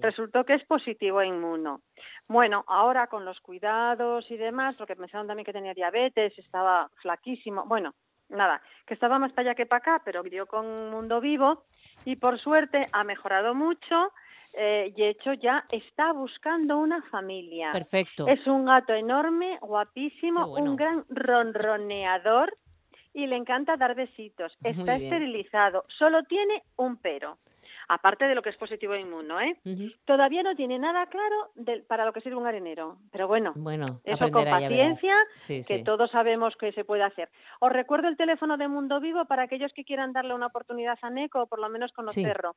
[0.00, 1.82] Resultó que es positivo a inmuno.
[2.26, 7.66] Bueno, ahora con los cuidados y demás, porque pensaron también que tenía diabetes, estaba flaquísimo.
[7.66, 7.94] Bueno,
[8.30, 11.62] nada, que estaba más para allá que para acá, pero dio con Mundo Vivo
[12.04, 14.12] y por suerte ha mejorado mucho
[14.58, 17.70] eh, y de hecho ya está buscando una familia.
[17.70, 18.26] Perfecto.
[18.26, 20.72] Es un gato enorme, guapísimo, bueno.
[20.72, 22.58] un gran ronroneador
[23.16, 24.56] y le encanta dar besitos.
[24.62, 25.84] Está esterilizado.
[25.88, 27.38] Solo tiene un pero.
[27.88, 29.56] Aparte de lo que es positivo a inmuno, ¿eh?
[30.04, 31.52] Todavía no tiene nada claro
[31.88, 32.98] para lo que sirve un arenero.
[33.12, 35.84] Pero bueno, Bueno, eso con paciencia, Sí, que sí.
[35.84, 37.30] todos sabemos que se puede hacer.
[37.60, 41.08] Os recuerdo el teléfono de Mundo Vivo para aquellos que quieran darle una oportunidad a
[41.08, 42.54] Neco o por lo menos conocerlo.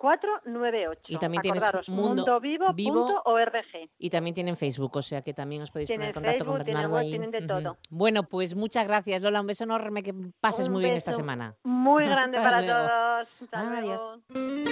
[0.00, 0.96] 616-381-498.
[1.08, 3.52] Y también tienes Mundo mundovivo.org.
[3.98, 6.64] Y también tienen Facebook, o sea que también os podéis Tienen poner en contacto con
[6.64, 7.10] tienen Bernardo web, ahí.
[7.10, 7.76] tienen de.
[7.90, 9.40] Bueno, pues muchas gracias, Lola.
[9.40, 11.54] Un beso enorme, que pases Un muy bien esta semana.
[11.64, 12.88] Muy grande Hasta para luego.
[12.88, 13.42] todos.
[13.42, 14.02] Hasta Adiós.
[14.30, 14.64] luego.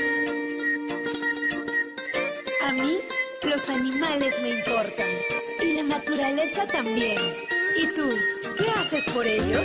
[2.66, 2.98] A mí,
[3.48, 5.06] los animales me importan.
[5.64, 7.18] Y la naturaleza también.
[7.76, 8.08] ¿Y tú,
[8.58, 9.64] qué haces por ellos?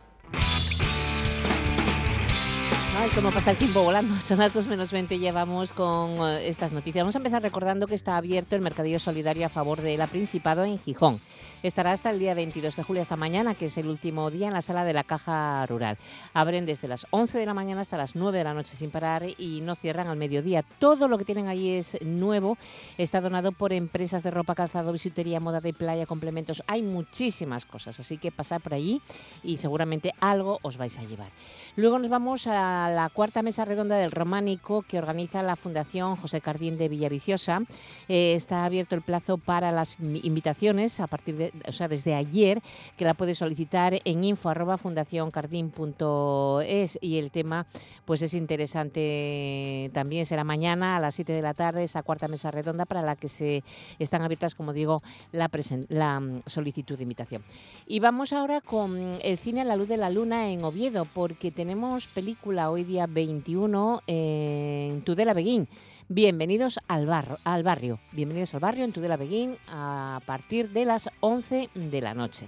[3.09, 4.21] Cómo pasa el tiempo volando.
[4.21, 7.01] Son las 2 menos 20 y llevamos con eh, estas noticias.
[7.01, 10.63] Vamos a empezar recordando que está abierto el Mercadillo Solidario a favor de la Principado
[10.63, 11.19] en Gijón.
[11.63, 14.53] Estará hasta el día 22 de julio, hasta mañana, que es el último día en
[14.53, 15.97] la sala de la Caja Rural.
[16.33, 19.23] Abren desde las 11 de la mañana hasta las 9 de la noche sin parar
[19.37, 20.63] y no cierran al mediodía.
[20.79, 22.57] Todo lo que tienen allí es nuevo.
[22.97, 26.63] Está donado por empresas de ropa, calzado, bisutería, moda de playa, complementos.
[26.67, 29.01] Hay muchísimas cosas, así que pasad por allí
[29.43, 31.29] y seguramente algo os vais a llevar.
[31.75, 36.41] Luego nos vamos a la cuarta mesa redonda del románico que organiza la Fundación José
[36.41, 37.61] Cardín de Villaviciosa.
[38.07, 42.61] Eh, está abierto el plazo para las invitaciones a partir de, o sea, desde ayer,
[42.97, 47.65] que la puedes solicitar en info@fundacioncardin.es y el tema
[48.05, 52.51] pues es interesante también será mañana a las 7 de la tarde esa cuarta mesa
[52.51, 53.63] redonda para la que se
[53.99, 55.01] están abiertas, como digo,
[55.31, 55.49] la,
[55.89, 57.43] la mm, solicitud de invitación.
[57.87, 61.51] Y vamos ahora con el cine a la luz de la luna en Oviedo porque
[61.51, 65.67] tenemos película hoy día 21 en Tudela Beguín.
[66.09, 67.99] Bienvenidos al, barro, al barrio.
[68.11, 72.47] Bienvenidos al barrio en Tudela Beguín a partir de las 11 de la noche.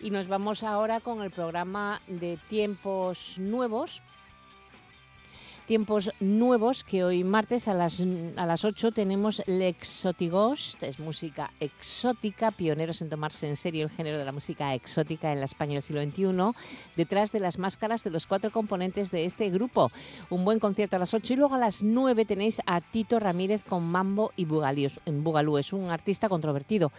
[0.00, 4.02] Y nos vamos ahora con el programa de Tiempos Nuevos
[5.66, 8.00] tiempos nuevos que hoy martes a las,
[8.36, 14.18] a las 8 tenemos Lexotigost, es música exótica, pioneros en tomarse en serio el género
[14.18, 16.58] de la música exótica en la España del siglo XXI,
[16.96, 19.90] detrás de las máscaras de los cuatro componentes de este grupo.
[20.30, 23.62] Un buen concierto a las 8 y luego a las 9 tenéis a Tito Ramírez
[23.64, 25.58] con Mambo y Bugalú.
[25.58, 26.92] Es un artista controvertido.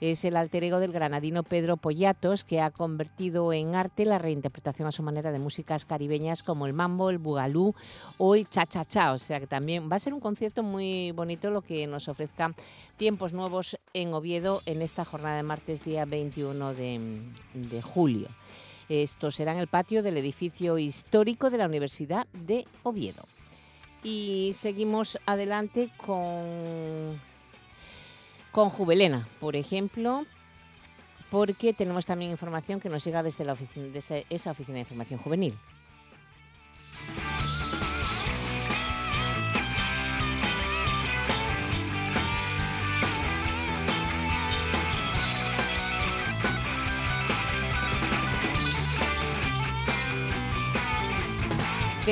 [0.00, 4.88] Es el alter ego del granadino Pedro Pollatos que ha convertido en arte la reinterpretación
[4.88, 7.74] a su manera de músicas caribeñas como el mambo, el bugalú
[8.18, 11.50] hoy Cha Cha Cha, o sea que también va a ser un concierto muy bonito
[11.50, 12.52] lo que nos ofrezca
[12.96, 18.28] tiempos nuevos en Oviedo en esta jornada de martes día 21 de, julio.
[18.88, 23.24] Esto será en el patio del edificio histórico de la Universidad de Oviedo.
[24.02, 27.20] Y seguimos adelante con,
[28.50, 28.70] con
[29.40, 30.24] por ejemplo,
[31.30, 33.44] porque tenemos también información que nos llega desde,
[33.92, 35.54] desde esa oficina de información juvenil.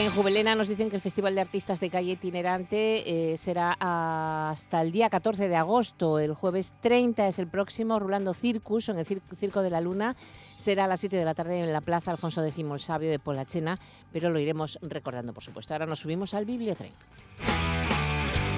[0.00, 4.82] En Juvelena nos dicen que el Festival de Artistas de Calle Itinerante eh, será hasta
[4.82, 6.18] el día 14 de agosto.
[6.18, 10.14] El jueves 30 es el próximo, Rulando Circus, en el Circo de la Luna.
[10.56, 13.18] Será a las 7 de la tarde en la Plaza Alfonso X el Sabio de
[13.18, 13.78] Polachena,
[14.12, 15.72] pero lo iremos recordando, por supuesto.
[15.72, 16.92] Ahora nos subimos al Bibliotren.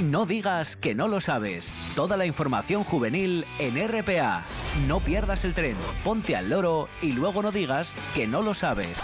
[0.03, 1.77] No digas que no lo sabes.
[1.95, 4.45] Toda la información juvenil en RPA.
[4.87, 9.03] No pierdas el tren, ponte al loro y luego no digas que no lo sabes.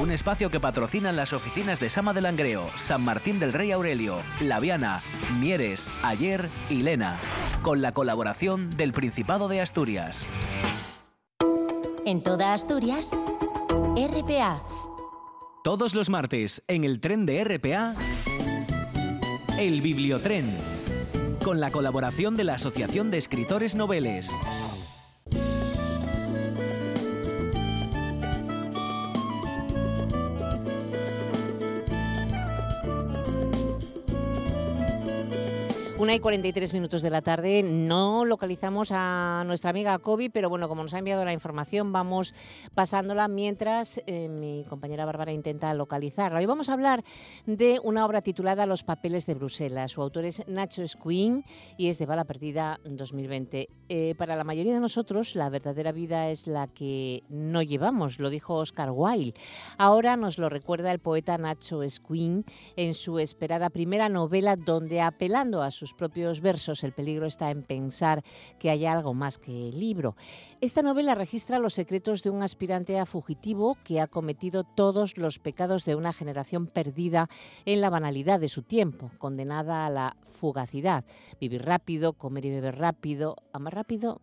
[0.00, 4.18] Un espacio que patrocinan las oficinas de Sama del Langreo, San Martín del Rey Aurelio,
[4.40, 5.00] Laviana,
[5.40, 7.18] Mieres, Ayer y Lena,
[7.62, 10.28] con la colaboración del Principado de Asturias.
[12.04, 13.12] En toda Asturias,
[13.96, 14.62] RPA.
[15.64, 17.94] Todos los martes, en el tren de RPA,
[19.58, 20.56] el Bibliotren,
[21.42, 24.30] con la colaboración de la Asociación de Escritores Noveles.
[35.98, 37.62] Una y 43 minutos de la tarde.
[37.62, 42.34] No localizamos a nuestra amiga Kobe, pero bueno, como nos ha enviado la información, vamos
[42.74, 46.38] pasándola mientras eh, mi compañera Bárbara intenta localizarla.
[46.38, 47.02] Hoy vamos a hablar
[47.46, 49.92] de una obra titulada Los papeles de Bruselas.
[49.92, 51.44] Su autor es Nacho Esquin
[51.78, 53.70] y es de Bala Perdida 2020.
[53.88, 58.28] Eh, para la mayoría de nosotros, la verdadera vida es la que no llevamos, lo
[58.28, 59.40] dijo Oscar Wilde.
[59.78, 62.44] Ahora nos lo recuerda el poeta Nacho Esquin
[62.76, 67.62] en su esperada primera novela, donde apelando a su propios versos, el peligro está en
[67.62, 68.22] pensar
[68.58, 70.16] que hay algo más que el libro.
[70.60, 75.38] Esta novela registra los secretos de un aspirante a fugitivo que ha cometido todos los
[75.38, 77.28] pecados de una generación perdida
[77.64, 81.04] en la banalidad de su tiempo, condenada a la fugacidad.
[81.40, 84.20] Vivir rápido, comer y beber rápido, amar rápido,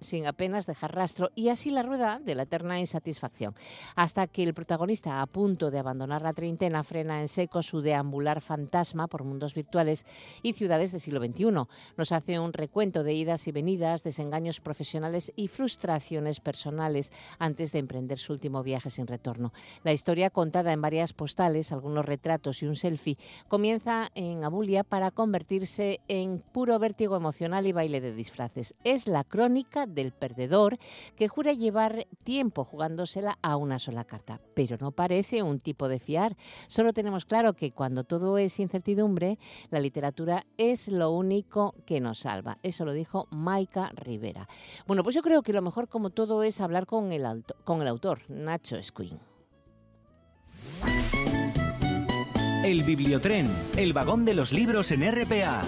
[0.00, 3.54] sin apenas dejar rastro, y así la rueda de la eterna insatisfacción.
[3.94, 8.40] Hasta que el protagonista, a punto de abandonar la treintena, frena en seco su deambular
[8.40, 10.06] fantasma por mundos virtuales
[10.42, 11.66] y ciudades del siglo XXI.
[11.96, 17.80] Nos hace un recuento de idas y venidas, desengaños profesionales y frustraciones personales antes de
[17.80, 19.52] emprender su último viaje sin retorno.
[19.84, 25.10] La historia, contada en varias postales, algunos retratos y un selfie, comienza en Abulia para
[25.10, 28.74] convertirse en puro vértigo emocional y baile de disfraces.
[28.84, 29.49] Es la crónica
[29.86, 30.78] del perdedor
[31.16, 34.40] que jura llevar tiempo jugándosela a una sola carta.
[34.54, 36.36] Pero no parece un tipo de fiar.
[36.68, 39.38] Solo tenemos claro que cuando todo es incertidumbre,
[39.70, 42.58] la literatura es lo único que nos salva.
[42.62, 44.48] Eso lo dijo Maika Rivera.
[44.86, 47.88] Bueno, pues yo creo que lo mejor como todo es hablar con el, con el
[47.88, 49.18] autor, Nacho Esquin.
[52.64, 55.64] El Bibliotren, el vagón de los libros en RPA.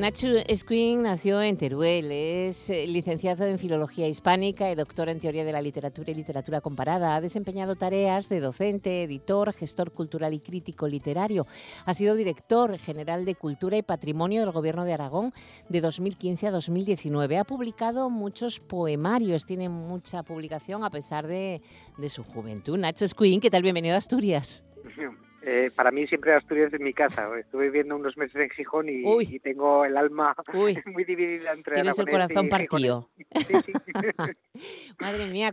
[0.00, 5.44] Nacho Esquin nació en Teruel, es eh, licenciado en Filología Hispánica y doctor en Teoría
[5.44, 7.16] de la Literatura y Literatura Comparada.
[7.16, 11.46] Ha desempeñado tareas de docente, editor, gestor cultural y crítico literario.
[11.84, 15.34] Ha sido director general de Cultura y Patrimonio del Gobierno de Aragón
[15.68, 17.36] de 2015 a 2019.
[17.36, 21.60] Ha publicado muchos poemarios, tiene mucha publicación a pesar de,
[22.08, 22.78] su juventud.
[22.78, 23.62] Nacho Esquin, ¿qué tal?
[23.62, 24.64] Bienvenido a Asturias.
[25.42, 27.30] Eh, para mí siempre Asturias es mi casa.
[27.38, 32.08] Estuve viviendo unos meses en Gijón y, tengo el alma muy dividida entre Tienes el
[32.08, 33.08] corazón partido.
[34.98, 35.52] Madre mía,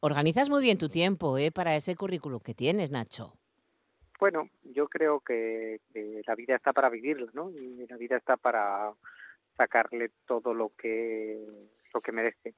[0.00, 1.50] organizas muy bien tu tiempo ¿eh?
[1.50, 3.34] para ese currículum que tienes, Nacho.
[4.20, 5.80] Bueno, yo creo que,
[6.26, 7.50] la vida está para vivirla, ¿no?
[7.50, 8.92] Y la vida está para
[9.56, 11.38] sacarle todo lo que
[11.94, 12.54] lo que merece.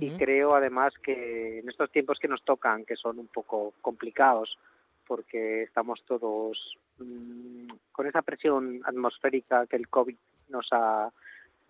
[0.00, 4.58] Y creo además que en estos tiempos que nos tocan, que son un poco complicados,
[5.06, 10.16] porque estamos todos mm, con esa presión atmosférica que el COVID
[10.48, 11.12] nos ha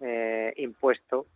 [0.00, 1.26] eh, impuesto,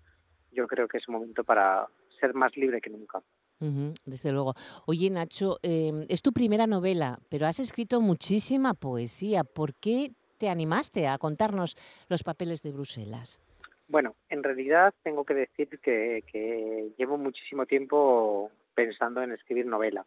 [0.53, 1.87] yo creo que es un momento para
[2.21, 3.23] ser más libre que nunca.
[3.61, 4.55] desde luego.
[4.87, 9.45] Oye, Nacho, em, es tu primera novela, pero has escrito muchísima poesía.
[9.45, 11.77] ¿Por qué te animaste a contarnos
[12.09, 13.41] los papeles de Bruselas?
[13.89, 20.07] Bueno, en realidad tengo que decir que llevo muchísimo tiempo pensando en escribir novela.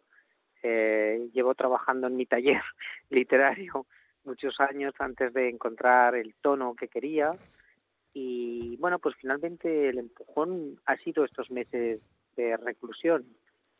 [0.64, 2.62] Eh, llevo trabajando en mi taller
[3.09, 3.88] literario
[4.24, 7.32] muchos años antes de encontrar el tono que quería
[8.14, 12.01] y bueno, pues finalmente el empujón ha sido estos meses
[12.36, 13.26] de reclusión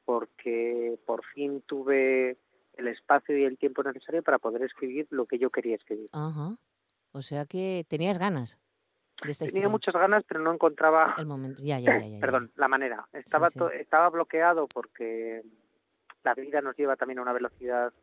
[0.06, 2.38] porque por fin tuve
[2.74, 6.10] el espacio y el tiempo necesario para poder escribir lo que yo quería escribir.
[6.14, 6.56] Ajá.
[7.12, 8.60] O sea que tenías ganas.
[9.24, 11.62] De Tenía muchas ganas, pero no encontraba el momento.
[11.64, 13.08] Ya, ya, ya, Perdón, la manera.
[13.14, 15.44] Estaba estaba bloqueado porque
[16.24, 17.94] la vida nos lleva también a una velocidad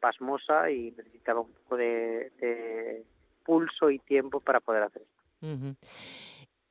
[0.00, 3.04] pasmosa y necesitaba un poco de,
[3.44, 5.76] pulso y tiempo para poder hacer esto.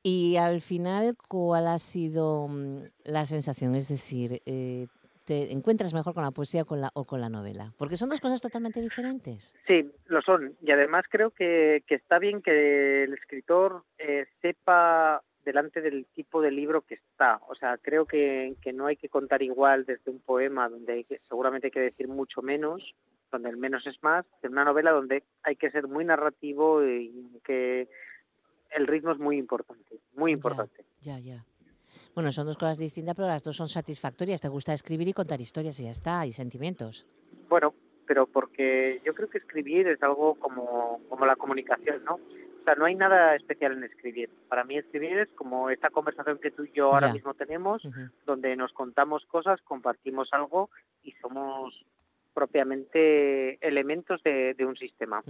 [0.02, 3.74] Y al final, ¿cuál ha sido mm, la sensación?
[3.74, 4.86] Es decir, eh,
[5.26, 7.72] ¿te encuentras mejor con la poesía con la, o con la novela?
[7.76, 9.54] Porque son dos cosas totalmente diferentes.
[9.66, 10.56] Sí, lo son.
[10.62, 16.50] Y además creo que, está bien que el escritor eh, sepa delante del tipo de
[16.50, 17.40] libro que está.
[17.48, 21.20] O sea, creo que, no hay que contar igual desde un poema donde hay que,
[21.28, 22.94] seguramente hay que decir mucho menos,
[23.30, 27.40] donde el menos es más, de una novela donde hay que ser muy narrativo y
[27.44, 27.88] que
[28.70, 30.84] el ritmo es muy importante, muy importante.
[31.00, 31.44] Ya, ya.
[32.14, 34.40] Bueno, son dos cosas distintas, pero las dos son satisfactorias.
[34.40, 37.06] Te gusta escribir y contar historias y ya está, y sentimientos.
[37.48, 37.74] Bueno,
[38.06, 42.18] pero porque yo creo que escribir es algo como, como la comunicación, ¿no?
[42.60, 44.30] O sea, no hay nada especial en escribir.
[44.48, 47.82] Para mí escribir es como esta conversación que tú y yo ahora mismo tenemos,
[48.26, 50.70] donde nos contamos cosas, compartimos algo
[51.02, 51.84] y somos
[52.34, 55.22] propiamente elementos de, un sistema.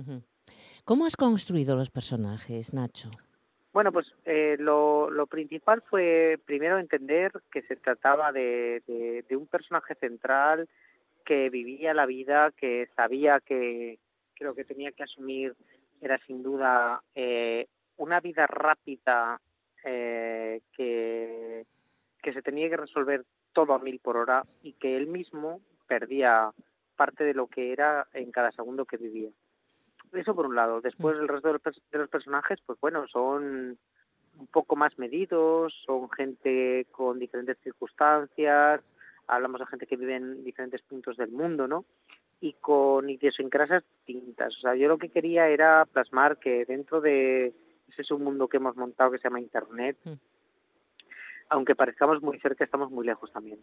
[0.84, 3.10] ¿Cómo has construido los personajes, Nacho?
[3.72, 8.82] Bueno, pues eh, lo, principal fue primero entender que se trataba de,
[9.28, 10.68] de, un personaje central
[11.24, 14.00] que vivía la vida, que sabía que
[14.34, 15.54] creo que tenía que asumir
[16.00, 19.40] era sin duda eh, una vida rápida
[19.84, 21.66] eh, que,
[22.22, 26.50] que se tenía que resolver todo a mil por hora y que él mismo perdía
[26.96, 29.30] parte de lo que era en cada segundo que vivía.
[30.12, 30.80] Eso por un lado.
[30.80, 33.78] Después el resto de los, personajes, pues bueno, son
[34.38, 38.80] un poco más medidos, son gente con diferentes circunstancias,
[39.26, 41.84] hablamos de gente que vive en diferentes puntos del mundo, ¿no?
[42.40, 44.56] Y con idiosincrasias distintas.
[44.56, 47.54] O sea, yo lo que quería era plasmar que dentro de
[47.88, 50.12] ese es un mundo que hemos montado que se llama Internet, mm.
[51.50, 53.58] aunque parezcamos muy cerca, estamos muy lejos también.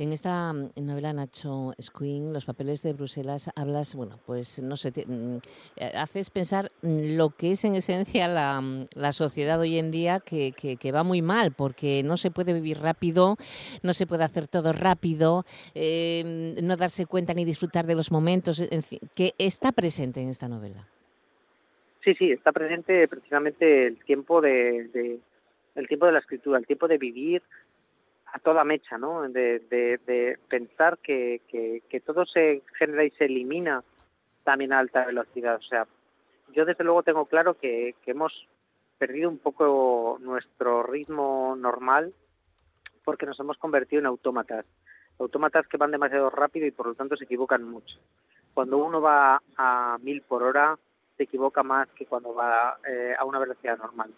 [0.00, 4.92] En esta mm, novela Nacho Squin, Los papeles de Bruselas, hablas, bueno, pues no sé,
[5.06, 5.36] mm,
[5.76, 10.92] eh, haces pensar lo que es en esencia la, mm, sociedad hoy en día que,
[10.92, 13.36] va muy mal, porque no se puede vivir rápido,
[13.82, 18.60] no se puede hacer todo rápido, eh, no darse cuenta ni disfrutar de los momentos,
[18.60, 20.86] en fin, que está presente en esta novela.
[22.04, 25.20] Sí, sí, está presente precisamente el tiempo de, de
[25.74, 27.42] el tiempo de la escritura, el tiempo de vivir
[28.32, 29.28] a toda mecha, ¿no?
[29.28, 33.82] De, de, pensar que, que, todo se genera y se elimina
[34.44, 35.56] también a alta velocidad.
[35.56, 35.86] O sea,
[36.54, 38.32] yo desde luego tengo claro que, que hemos
[38.98, 42.12] perdido un poco nuestro ritmo normal
[43.04, 44.66] porque nos hemos convertido en autómatas.
[45.18, 47.96] Autómatas que van demasiado rápido y por lo tanto se equivocan mucho.
[48.54, 50.78] Cuando uno va a mil por hora,
[51.16, 54.10] se equivoca más que cuando va eh, a una velocidad normal.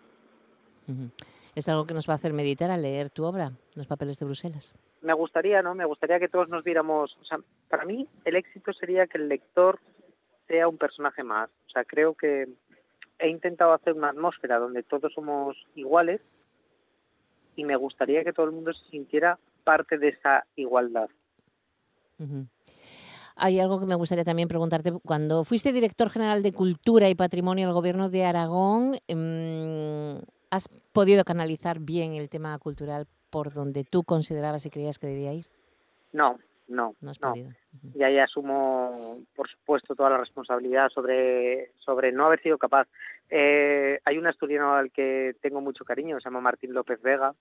[1.54, 4.26] ¿Es algo que nos va a hacer meditar al leer tu obra, Los papeles de
[4.26, 4.74] Bruselas?
[5.00, 5.74] Me gustaría, ¿no?
[5.74, 7.16] Me gustaría que todos nos viéramos...
[7.20, 9.80] O sea, para mí el éxito sería que el lector
[10.52, 11.48] sea un personaje más.
[11.66, 12.46] O sea, creo que
[13.18, 16.20] he intentado hacer una atmósfera donde todos somos iguales
[17.56, 21.08] y me gustaría que todo el mundo se sintiera parte de esa igualdad.
[23.34, 24.92] Hay algo que me gustaría también preguntarte.
[25.04, 31.24] Cuando fuiste director general de Cultura y Patrimonio del Gobierno de Aragón, em, ¿has podido
[31.24, 35.46] canalizar bien el tema cultural por donde tú considerabas y creías que debía ir?
[36.12, 36.38] No,
[36.68, 37.34] no, no.
[37.94, 42.88] Y ahí asumo, por supuesto, toda la responsabilidad sobre, sobre no haber sido capaz.
[43.28, 47.34] Eh, hay un asturiano al que tengo mucho cariño, se llama Martín López Vega,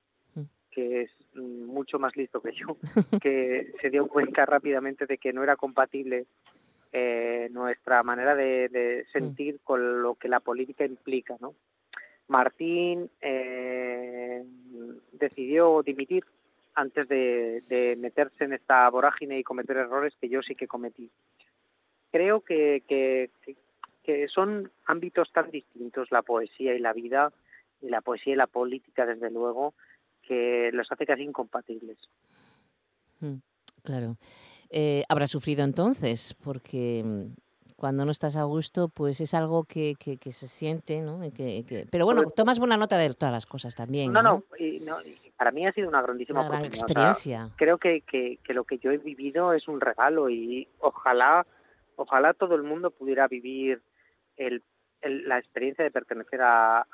[0.71, 2.77] que es mucho más listo que yo,
[3.21, 6.25] que se dio cuenta rápidamente de que no era compatible
[6.93, 11.55] eh, nuestra manera de, sentir con lo que la política implica, ¿no?
[12.27, 14.43] Martín eh,
[15.11, 16.23] decidió dimitir
[16.75, 21.09] antes de, meterse en esta vorágine y cometer errores que yo sí que cometí.
[22.11, 27.31] Creo que, que, son ámbitos tan distintos, la poesía y la vida,
[27.81, 29.73] y la poesía y la política, desde luego,
[30.21, 31.97] que los hace casi incompatibles.
[33.19, 33.37] Mm,
[33.83, 34.17] claro.
[34.69, 37.33] Eh, habrá sufrido entonces, porque mm,
[37.81, 41.19] cuando no estás a gusto, pues es algo que, que, se siente, ¿no?
[41.33, 44.13] Que, pero bueno, tomas buena nota de todas las cosas también.
[44.13, 44.43] No, no,
[45.41, 47.49] para mí ha sido una grandísima experiencia.
[47.55, 51.47] creo que, que, lo que yo he vivido es un regalo y ojalá,
[51.95, 53.81] ojalá todo el mundo pudiera vivir
[54.37, 54.61] el,
[55.01, 56.85] la experiencia de pertenecer a,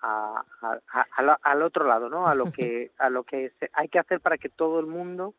[1.43, 2.25] al otro lado, ¿no?
[2.25, 5.33] A lo que, a lo que hay que hacer para que todo el mundo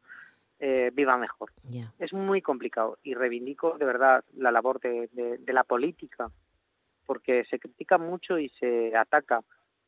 [0.61, 1.50] eh, viva mejor.
[1.98, 6.30] Es muy complicado y reivindico de verdad la labor de, de, la política,
[7.06, 9.40] porque se critica mucho y se ataca,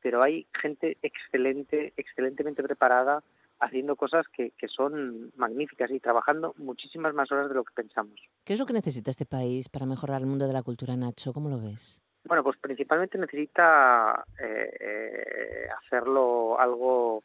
[0.03, 3.23] pero hay gente excelente, excelentemente preparada
[3.61, 8.19] haciendo cosas que, que, son magníficas y trabajando muchísimas más horas de lo que pensamos.
[8.45, 11.35] ¿Qué es lo que necesita este país para mejorar el mundo de la cultura, Nacho?
[11.35, 12.03] ¿Cómo lo ves?
[12.25, 17.23] Bueno, pues principalmente necesita eh, eh, hacerlo algo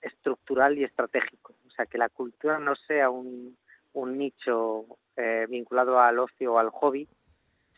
[0.00, 1.54] estructural y estratégico.
[1.66, 3.56] O sea, que la cultura no sea un,
[3.94, 4.86] un nicho
[5.16, 7.08] eh, vinculado al ocio o al hobby,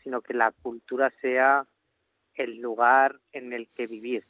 [0.03, 1.65] sino que la cultura sea
[2.37, 4.23] el lugar en el que vivir.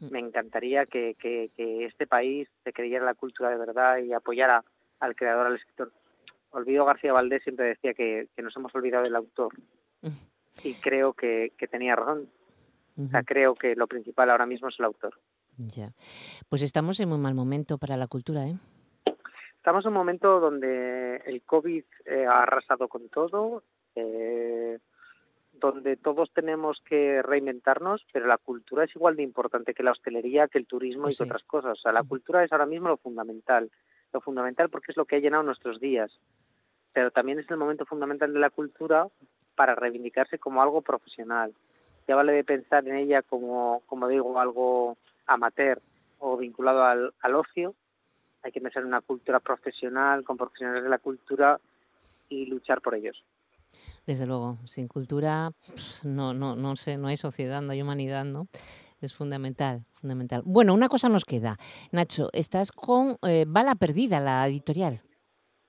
[0.00, 0.10] Mm.
[0.10, 1.50] Me encantaría que, que,
[1.84, 4.64] este país se creyera la cultura de verdad y apoyara
[5.00, 5.92] al creador, al escritor.
[6.50, 9.54] Olvido García Valdés siempre decía que, que nos hemos olvidado del autor.
[10.02, 10.08] Mm.
[10.64, 12.28] Y creo que, que tenía razón.
[12.98, 15.20] O sea, creo que lo principal ahora mismo es el autor.
[15.58, 15.92] Ya.
[16.48, 18.58] Pues estamos en un mal momento para la cultura, ¿eh?
[19.56, 23.64] Estamos en un momento donde el COVID eh, ha arrasado con todo,
[23.96, 24.78] eh,
[25.60, 30.48] donde todos tenemos que reinventarnos, pero la cultura es igual de importante que la hostelería,
[30.48, 31.78] que el turismo y pues otras cosas.
[31.78, 33.70] O sea, la cultura es ahora mismo lo fundamental,
[34.12, 36.18] lo fundamental porque es lo que ha llenado nuestros días,
[36.92, 39.08] pero también es el momento fundamental de la cultura
[39.54, 41.54] para reivindicarse como algo profesional.
[42.06, 44.96] Ya vale de pensar en ella como, como digo, algo
[45.26, 45.80] amateur
[46.18, 47.74] o vinculado al, al ocio.
[48.42, 51.58] Hay que pensar en una cultura profesional, con profesionales de la cultura
[52.28, 53.24] y luchar por ellos.
[54.06, 55.50] Desde luego, sin cultura
[56.04, 58.46] no, no, no sé, no hay sociedad, no hay humanidad, ¿no?
[59.00, 60.42] Es fundamental, fundamental.
[60.44, 61.56] Bueno, una cosa nos queda.
[61.92, 65.00] Nacho, estás con eh, Bala Perdida, la editorial.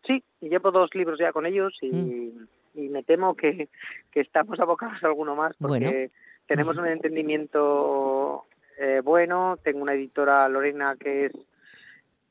[0.05, 2.47] Sí, llevo dos libros ya con ellos y, mm.
[2.75, 3.69] y me temo que,
[4.11, 6.11] que, estamos abocados a alguno más porque
[6.45, 8.45] tenemos un entendimiento
[8.79, 11.31] eh, bueno, tengo una editora Lorena que es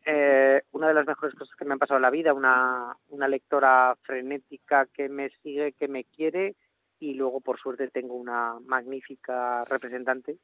[0.08, 3.26] eh, una de las mejores cosas que me han pasado en la vida, una, una
[3.26, 6.54] lectora frenética que me sigue, que me quiere
[7.00, 10.36] y luego por suerte tengo una magnífica representante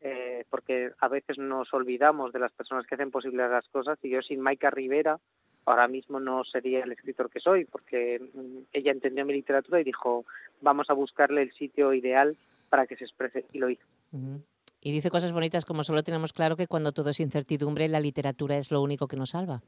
[0.00, 4.10] eh, porque a veces nos olvidamos de las personas que hacen posibles las cosas y
[4.10, 5.18] yo sin Maika Rivera
[5.64, 9.84] ahora mismo no sería el escritor que soy porque mm, ella entendió mi literatura y
[9.84, 10.26] dijo
[10.60, 12.36] vamos a buscarle el sitio ideal
[12.68, 13.86] para que se exprese y lo hizo.
[14.80, 18.56] Y dice cosas bonitas como solo tenemos claro que cuando todo es incertidumbre, la literatura
[18.56, 19.62] es lo único que nos salva.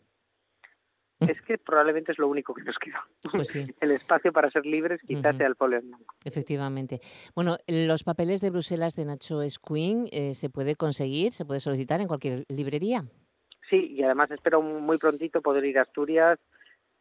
[1.21, 3.05] Es que probablemente es lo único que nos queda.
[3.33, 3.67] Pues sí.
[3.81, 5.81] El espacio para ser libres quizás sea el polio
[6.25, 7.01] Efectivamente.
[7.35, 12.01] Bueno, los papeles de Bruselas de Nacho Esquin eh, se puede conseguir, se puede solicitar
[12.01, 13.05] en cualquier librería.
[13.69, 16.39] sí, y además espero muy prontito poder ir a Asturias.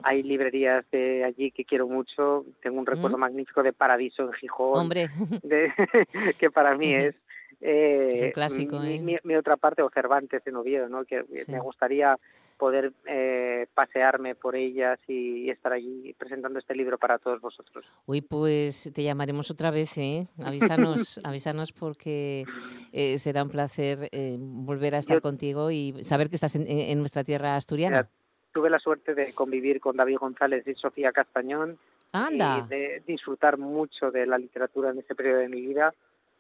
[0.04, 2.46] Hay librerías de allí que quiero mucho.
[2.62, 4.80] Tengo un recuerdo magnífico de Paradiso en Gijón.
[4.80, 5.10] Hombre.
[5.42, 5.72] De,
[6.40, 7.16] que para mí es
[7.62, 9.00] eh, un clásico, mi, ¿eh?
[9.02, 11.06] mi, mi otra parte, o Cervantes en Oviedo, ¿no?
[11.06, 11.52] que Sí.
[11.52, 12.18] me gustaría
[12.58, 17.86] poder eh, pasearme por ellas y, y estar allí presentando este libro para todos vosotros.
[18.08, 20.28] Uy, pues te llamaremos otra vez, ¿eh?
[20.44, 22.46] Avísanos, avísanos porque
[22.94, 26.64] eh, será un placer eh, volver a estar Yo- contigo y saber que estás en,
[26.64, 28.10] en- en nuestra tierra asturiana.
[28.54, 31.78] Tuve la suerte de convivir con David González y Sofía Castañón
[32.12, 32.66] Anda.
[32.66, 35.94] y de disfrutar mucho de la literatura en ese periodo de mi vida.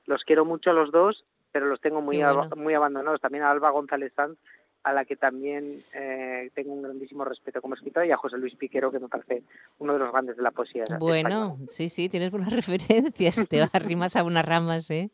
[0.07, 2.49] Los quiero mucho a los dos, pero los tengo muy, bueno.
[2.55, 3.21] muy abandonados.
[3.21, 4.39] También a Alba González Sanz,
[4.89, 8.55] a la que también eh, tengo un grandísimo respeto como escritora, y a José Luis
[8.55, 9.43] Piquero, que me parece
[9.79, 10.83] uno de los grandes de la poesía.
[10.83, 10.99] española.
[10.99, 15.09] Bueno, sí, sí, tienes buenas referencias, te arrimas a unas ramas, ¿eh?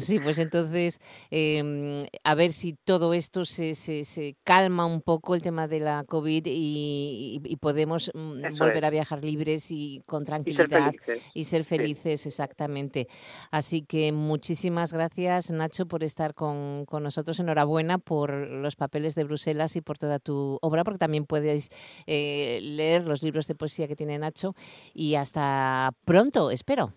[0.00, 1.00] Sí, pues entonces,
[1.30, 5.80] eh, a ver si todo esto se, se, se calma un poco el tema de
[5.80, 8.84] la COVID y, y- y podemos mm, Eso volver es.
[8.84, 11.22] a viajar libres y con Y ser tranquilidad felices.
[11.34, 11.68] y ser Sí.
[11.68, 13.06] felices, exactamente.
[13.50, 17.38] Así que muchísimas gracias, Nacho, por estar con, con nosotros.
[17.40, 21.70] Enhorabuena por los papeles de Bruselas y por toda tu obra, porque también podéis
[22.06, 24.54] eh, leer los libros de poesía que tiene Nacho.
[24.94, 26.92] Y hasta pronto, espero.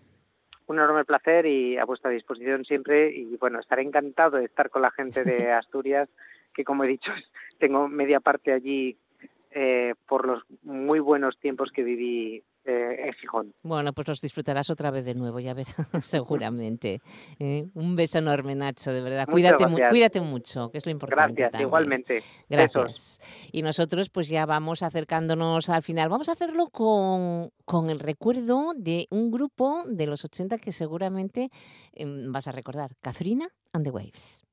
[0.66, 3.10] Un enorme placer y a vuestra disposición siempre.
[3.10, 6.08] Y bueno, estaré encantado de estar con la gente de Asturias,
[6.54, 7.12] que como he dicho,
[7.58, 8.96] tengo media parte allí
[9.50, 13.54] eh, por los muy buenos tiempos que viví eh, en Gijón.
[13.64, 17.00] Bueno, pues los disfrutarás otra vez de nuevo, ya verás, seguramente.
[17.38, 17.66] ¿eh?
[17.74, 19.26] Un beso enorme, Nacho, de verdad.
[19.28, 21.32] Muchas Cuídate, mu- cuídate mucho, que es lo importante.
[21.34, 21.68] Gracias, también.
[21.68, 22.22] igualmente.
[22.48, 23.20] Gracias.
[23.52, 26.08] Y nosotros pues ya vamos acercándonos al final.
[26.08, 31.48] Vamos a hacerlo con, con el recuerdo de un grupo de los 80 que seguramente
[31.94, 32.90] em, vas a recordar.
[33.00, 34.44] Kathrina and the Waves.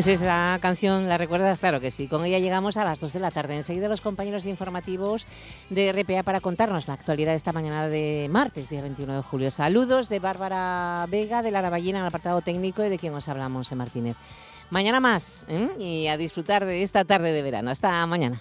[0.00, 1.58] Pues esa canción, ¿la recuerdas?
[1.58, 2.08] Claro que sí.
[2.08, 3.56] Con ella llegamos a las 2 de la tarde.
[3.56, 5.26] Enseguida los compañeros informativos
[5.68, 9.50] de RPA para contarnos la actualidad de esta mañana de martes, día 21 de julio.
[9.50, 13.28] Saludos de Bárbara Vega, de Lara Ballina en el apartado técnico y de quien os
[13.28, 14.16] hablamos, Martínez.
[14.70, 15.68] Mañana más ¿eh?
[15.78, 17.70] y a disfrutar de esta tarde de verano.
[17.70, 18.40] Hasta mañana.